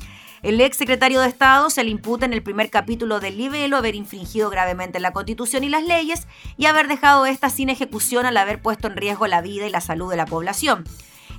El 0.45 0.61
ex 0.61 0.77
secretario 0.77 1.23
de 1.23 1.29
Estado 1.29 1.71
se 1.71 1.83
le 1.83 1.91
imputa 1.91 2.27
en 2.27 2.35
el 2.35 2.43
primer 2.43 2.69
capítulo 2.69 3.19
del 3.19 3.39
libelo 3.39 3.79
haber 3.79 3.95
infringido 3.95 4.51
gravemente 4.51 5.01
la 5.01 5.15
Constitución 5.15 5.65
y 5.65 5.71
las 5.71 5.85
leyes 5.85 6.29
y 6.59 6.67
haber 6.67 6.87
dejado 6.87 7.25
esta 7.25 7.49
sin 7.49 7.71
ejecución 7.71 8.27
al 8.27 8.37
haber 8.37 8.61
puesto 8.61 8.87
en 8.87 8.97
riesgo 8.97 9.27
la 9.27 9.41
vida 9.41 9.67
y 9.67 9.71
la 9.71 9.81
salud 9.81 10.11
de 10.11 10.19
la 10.19 10.27
población. 10.27 10.85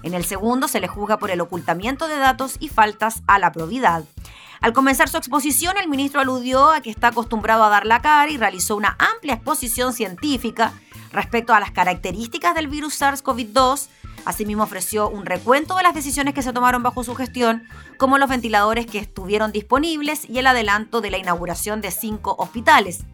En 0.02 0.16
el 0.16 0.26
segundo 0.26 0.68
se 0.68 0.80
le 0.80 0.88
juzga 0.88 1.20
por 1.20 1.30
el 1.30 1.40
ocultamiento 1.40 2.08
de 2.08 2.18
datos 2.18 2.58
y 2.60 2.68
faltas 2.68 3.22
a 3.28 3.38
la 3.38 3.52
probidad. 3.52 4.06
Al 4.60 4.74
comenzar 4.74 5.08
su 5.08 5.18
exposición, 5.18 5.78
el 5.78 5.88
ministro 5.88 6.22
aludió 6.22 6.72
a 6.72 6.82
que 6.82 6.90
está 6.90 7.10
acostumbrado 7.10 7.64
a 7.64 7.70
dar 7.70 7.86
la 7.86 8.02
cara 8.02 8.32
y 8.32 8.38
realizó 8.38 8.76
una 8.76 8.98
amplia 8.98 9.36
exposición 9.36 9.94
científica 9.94 10.74
respecto 11.12 11.54
a 11.54 11.60
las 11.60 11.70
características 11.70 12.56
del 12.56 12.70
virus 12.70 13.00
SARS-CoV-2, 13.00 13.88
Asimismo 14.26 14.64
ofreció 14.64 15.08
un 15.08 15.26
recuento 15.26 15.78
de 15.78 15.84
las 15.84 15.94
decisiones 15.94 16.34
que 16.34 16.42
se 16.42 16.52
tomaron 16.52 16.84
bajo 16.84 17.04
su 17.04 17.16
gestión, 17.16 17.64
como 17.98 18.18
los 18.18 18.30
ventiladores 18.30 18.88
que 18.88 18.98
estuvieron 18.98 19.52
disponibles 19.52 20.28
y 20.28 20.40
el 20.40 20.48
adelanto 20.48 21.00
de 21.00 21.12
la 21.12 21.18
inauguración 21.18 21.80
de 21.80 21.92
cinco 21.92 22.36
hospitales. 22.40 23.06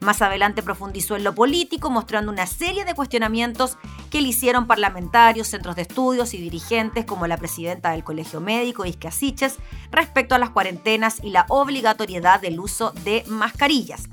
Más 0.00 0.22
adelante 0.22 0.62
profundizó 0.62 1.16
en 1.16 1.24
lo 1.24 1.34
político, 1.34 1.90
mostrando 1.90 2.30
una 2.30 2.46
serie 2.46 2.84
de 2.84 2.94
cuestionamientos 2.94 3.78
que 4.10 4.20
le 4.20 4.28
hicieron 4.28 4.66
parlamentarios, 4.66 5.48
centros 5.48 5.74
de 5.74 5.82
estudios 5.82 6.34
y 6.34 6.38
dirigentes 6.38 7.04
como 7.04 7.26
la 7.26 7.36
presidenta 7.36 7.90
del 7.90 8.04
Colegio 8.04 8.40
Médico, 8.40 8.84
Isque 8.84 9.08
Asiches, 9.08 9.56
respecto 9.90 10.34
a 10.36 10.38
las 10.38 10.50
cuarentenas 10.50 11.18
y 11.22 11.30
la 11.30 11.46
obligatoriedad 11.48 12.40
del 12.40 12.60
uso 12.60 12.92
de 13.04 13.24
mascarillas. 13.26 14.08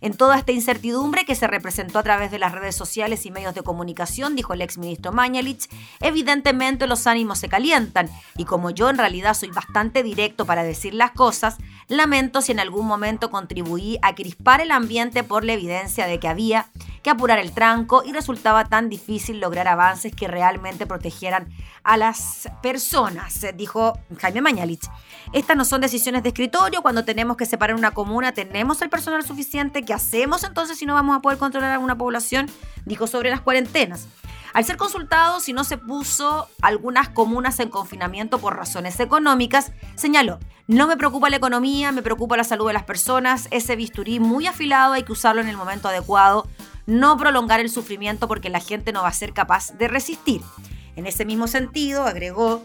En 0.00 0.14
toda 0.14 0.38
esta 0.38 0.52
incertidumbre 0.52 1.24
que 1.24 1.34
se 1.34 1.46
representó 1.46 1.98
a 1.98 2.02
través 2.02 2.30
de 2.30 2.38
las 2.38 2.52
redes 2.52 2.76
sociales 2.76 3.26
y 3.26 3.30
medios 3.30 3.54
de 3.54 3.62
comunicación, 3.62 4.36
dijo 4.36 4.52
el 4.52 4.62
exministro 4.62 5.12
Mañalich, 5.12 5.68
evidentemente 6.00 6.86
los 6.86 7.06
ánimos 7.06 7.38
se 7.38 7.48
calientan 7.48 8.08
y 8.36 8.44
como 8.44 8.70
yo 8.70 8.90
en 8.90 8.98
realidad 8.98 9.34
soy 9.34 9.50
bastante 9.50 10.02
directo 10.02 10.46
para 10.46 10.62
decir 10.62 10.94
las 10.94 11.12
cosas, 11.12 11.56
lamento 11.88 12.42
si 12.42 12.52
en 12.52 12.60
algún 12.60 12.86
momento 12.86 13.30
contribuí 13.30 13.98
a 14.02 14.14
crispar 14.14 14.60
el 14.60 14.70
ambiente 14.70 15.24
por 15.24 15.44
la 15.44 15.54
evidencia 15.54 16.06
de 16.06 16.20
que 16.20 16.28
había 16.28 16.66
que 17.02 17.10
apurar 17.10 17.38
el 17.38 17.52
tranco 17.52 18.02
y 18.04 18.12
resultaba 18.12 18.64
tan 18.64 18.88
difícil 18.88 19.40
lograr 19.40 19.68
avances 19.68 20.14
que 20.14 20.28
realmente 20.28 20.86
protegieran 20.86 21.48
a 21.84 21.96
las 21.96 22.48
personas, 22.62 23.46
dijo 23.54 23.98
Jaime 24.18 24.40
Mañalich. 24.40 24.88
Estas 25.32 25.56
no 25.56 25.64
son 25.64 25.80
decisiones 25.80 26.22
de 26.22 26.30
escritorio, 26.30 26.82
cuando 26.82 27.04
tenemos 27.04 27.36
que 27.36 27.46
separar 27.46 27.76
una 27.76 27.92
comuna 27.92 28.32
tenemos 28.32 28.82
el 28.82 28.90
personal 28.90 29.24
suficiente, 29.24 29.84
¿qué 29.88 29.94
hacemos 29.94 30.44
entonces 30.44 30.76
si 30.76 30.84
no 30.84 30.92
vamos 30.92 31.16
a 31.16 31.22
poder 31.22 31.38
controlar 31.38 31.72
a 31.72 31.78
una 31.78 31.96
población? 31.96 32.46
Dijo 32.84 33.06
sobre 33.06 33.30
las 33.30 33.40
cuarentenas. 33.40 34.06
Al 34.52 34.62
ser 34.66 34.76
consultado 34.76 35.40
si 35.40 35.54
no 35.54 35.64
se 35.64 35.78
puso 35.78 36.46
algunas 36.60 37.08
comunas 37.08 37.58
en 37.58 37.70
confinamiento 37.70 38.38
por 38.38 38.54
razones 38.54 39.00
económicas, 39.00 39.72
señaló, 39.94 40.40
no 40.66 40.88
me 40.88 40.98
preocupa 40.98 41.30
la 41.30 41.36
economía, 41.36 41.90
me 41.90 42.02
preocupa 42.02 42.36
la 42.36 42.44
salud 42.44 42.66
de 42.66 42.74
las 42.74 42.82
personas, 42.82 43.48
ese 43.50 43.76
bisturí 43.76 44.20
muy 44.20 44.46
afilado 44.46 44.92
hay 44.92 45.04
que 45.04 45.12
usarlo 45.12 45.40
en 45.40 45.48
el 45.48 45.56
momento 45.56 45.88
adecuado, 45.88 46.46
no 46.84 47.16
prolongar 47.16 47.60
el 47.60 47.70
sufrimiento 47.70 48.28
porque 48.28 48.50
la 48.50 48.60
gente 48.60 48.92
no 48.92 49.00
va 49.00 49.08
a 49.08 49.14
ser 49.14 49.32
capaz 49.32 49.72
de 49.78 49.88
resistir. 49.88 50.42
En 50.96 51.06
ese 51.06 51.24
mismo 51.24 51.46
sentido, 51.46 52.04
agregó, 52.04 52.62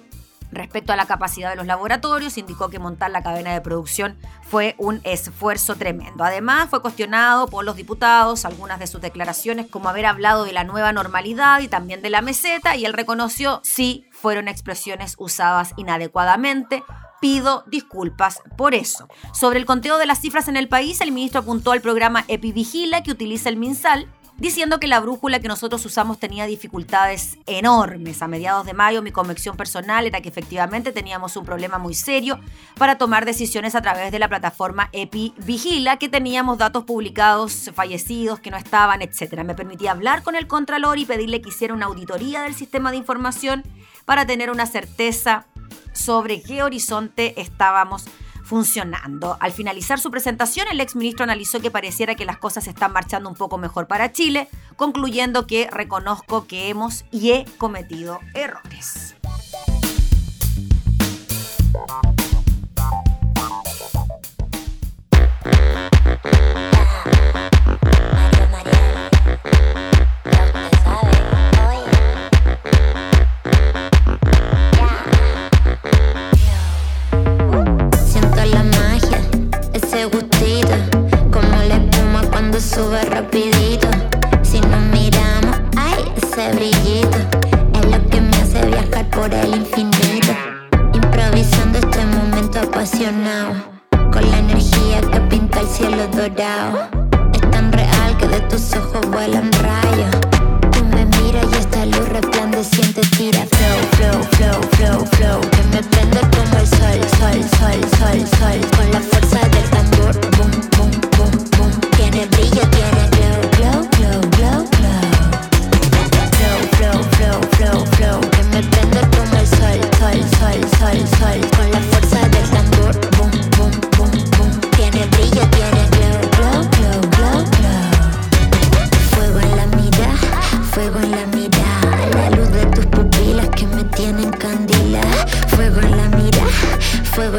Respecto 0.53 0.93
a 0.93 0.95
la 0.95 1.05
capacidad 1.05 1.49
de 1.49 1.55
los 1.55 1.65
laboratorios, 1.65 2.37
indicó 2.37 2.69
que 2.69 2.79
montar 2.79 3.09
la 3.11 3.23
cadena 3.23 3.53
de 3.53 3.61
producción 3.61 4.17
fue 4.43 4.75
un 4.77 5.01
esfuerzo 5.03 5.75
tremendo. 5.75 6.23
Además, 6.23 6.69
fue 6.69 6.81
cuestionado 6.81 7.47
por 7.47 7.65
los 7.65 7.75
diputados 7.75 8.45
algunas 8.45 8.79
de 8.79 8.87
sus 8.87 9.01
declaraciones 9.01 9.67
como 9.67 9.89
haber 9.89 10.05
hablado 10.05 10.45
de 10.45 10.53
la 10.53 10.63
nueva 10.63 10.93
normalidad 10.93 11.59
y 11.61 11.67
también 11.67 12.01
de 12.01 12.09
la 12.09 12.21
meseta, 12.21 12.75
y 12.75 12.85
él 12.85 12.93
reconoció, 12.93 13.61
sí, 13.63 14.07
fueron 14.11 14.47
expresiones 14.47 15.15
usadas 15.17 15.73
inadecuadamente, 15.75 16.83
pido 17.19 17.63
disculpas 17.67 18.41
por 18.57 18.75
eso. 18.75 19.07
Sobre 19.33 19.57
el 19.57 19.65
conteo 19.65 19.97
de 19.97 20.05
las 20.05 20.19
cifras 20.19 20.47
en 20.49 20.57
el 20.57 20.67
país, 20.67 21.01
el 21.01 21.11
ministro 21.11 21.39
apuntó 21.39 21.71
al 21.71 21.81
programa 21.81 22.25
EpiVigila 22.27 23.01
que 23.01 23.11
utiliza 23.11 23.49
el 23.49 23.57
MinSal 23.57 24.07
diciendo 24.37 24.79
que 24.79 24.87
la 24.87 24.99
brújula 24.99 25.39
que 25.39 25.47
nosotros 25.47 25.85
usamos 25.85 26.19
tenía 26.19 26.45
dificultades 26.45 27.37
enormes. 27.45 28.21
A 28.21 28.27
mediados 28.27 28.65
de 28.65 28.73
mayo 28.73 29.01
mi 29.01 29.11
convicción 29.11 29.55
personal 29.55 30.05
era 30.05 30.21
que 30.21 30.29
efectivamente 30.29 30.91
teníamos 30.91 31.35
un 31.37 31.45
problema 31.45 31.77
muy 31.77 31.93
serio 31.93 32.39
para 32.77 32.97
tomar 32.97 33.25
decisiones 33.25 33.75
a 33.75 33.81
través 33.81 34.11
de 34.11 34.19
la 34.19 34.29
plataforma 34.29 34.89
EPI 34.91 35.33
Vigila, 35.37 35.97
que 35.97 36.09
teníamos 36.09 36.57
datos 36.57 36.83
publicados, 36.83 37.71
fallecidos, 37.73 38.39
que 38.39 38.51
no 38.51 38.57
estaban, 38.57 39.01
etc. 39.01 39.43
Me 39.43 39.55
permitía 39.55 39.91
hablar 39.91 40.23
con 40.23 40.35
el 40.35 40.47
Contralor 40.47 40.97
y 40.97 41.05
pedirle 41.05 41.41
que 41.41 41.49
hiciera 41.49 41.73
una 41.73 41.85
auditoría 41.85 42.41
del 42.41 42.55
sistema 42.55 42.91
de 42.91 42.97
información 42.97 43.63
para 44.05 44.25
tener 44.25 44.49
una 44.49 44.65
certeza 44.65 45.45
sobre 45.93 46.41
qué 46.41 46.63
horizonte 46.63 47.39
estábamos 47.39 48.05
funcionando. 48.43 49.37
Al 49.39 49.51
finalizar 49.51 49.99
su 49.99 50.11
presentación, 50.11 50.67
el 50.69 50.81
exministro 50.81 51.23
analizó 51.23 51.59
que 51.59 51.71
pareciera 51.71 52.15
que 52.15 52.25
las 52.25 52.37
cosas 52.37 52.67
están 52.67 52.93
marchando 52.93 53.29
un 53.29 53.35
poco 53.35 53.57
mejor 53.57 53.87
para 53.87 54.11
Chile, 54.11 54.47
concluyendo 54.75 55.47
que 55.47 55.69
reconozco 55.71 56.45
que 56.45 56.69
hemos 56.69 57.05
y 57.11 57.31
he 57.31 57.45
cometido 57.57 58.19
errores. 58.33 59.15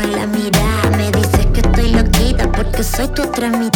En 0.00 0.12
la 0.12 0.26
mirada. 0.26 0.90
Me 0.96 1.10
dices 1.10 1.46
que 1.52 1.60
estoy 1.60 1.90
loquita 1.90 2.50
porque 2.52 2.82
soy 2.82 3.08
tu 3.08 3.22
otra. 3.22 3.73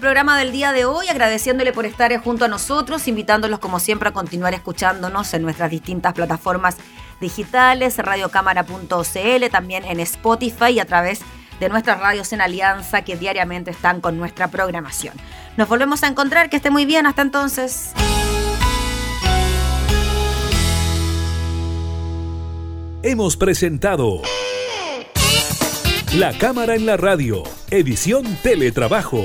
Programa 0.00 0.38
del 0.38 0.50
día 0.50 0.72
de 0.72 0.84
hoy, 0.84 1.08
agradeciéndole 1.08 1.72
por 1.72 1.86
estar 1.86 2.16
junto 2.18 2.46
a 2.46 2.48
nosotros, 2.48 3.06
invitándolos 3.06 3.60
como 3.60 3.78
siempre 3.78 4.08
a 4.08 4.12
continuar 4.12 4.54
escuchándonos 4.54 5.32
en 5.34 5.42
nuestras 5.42 5.70
distintas 5.70 6.14
plataformas 6.14 6.76
digitales, 7.20 7.98
radiocámara.cl, 7.98 9.50
también 9.50 9.84
en 9.84 10.00
Spotify 10.00 10.70
y 10.72 10.80
a 10.80 10.86
través 10.86 11.20
de 11.60 11.68
nuestras 11.68 12.00
radios 12.00 12.32
en 12.32 12.40
alianza 12.40 13.02
que 13.02 13.16
diariamente 13.16 13.70
están 13.70 14.00
con 14.00 14.18
nuestra 14.18 14.48
programación. 14.48 15.14
Nos 15.56 15.68
volvemos 15.68 16.02
a 16.02 16.08
encontrar, 16.08 16.50
que 16.50 16.56
esté 16.56 16.70
muy 16.70 16.86
bien, 16.86 17.06
hasta 17.06 17.22
entonces. 17.22 17.92
Hemos 23.02 23.36
presentado 23.36 24.22
La 26.14 26.36
Cámara 26.36 26.74
en 26.74 26.86
la 26.86 26.96
Radio, 26.96 27.44
edición 27.70 28.24
Teletrabajo. 28.42 29.24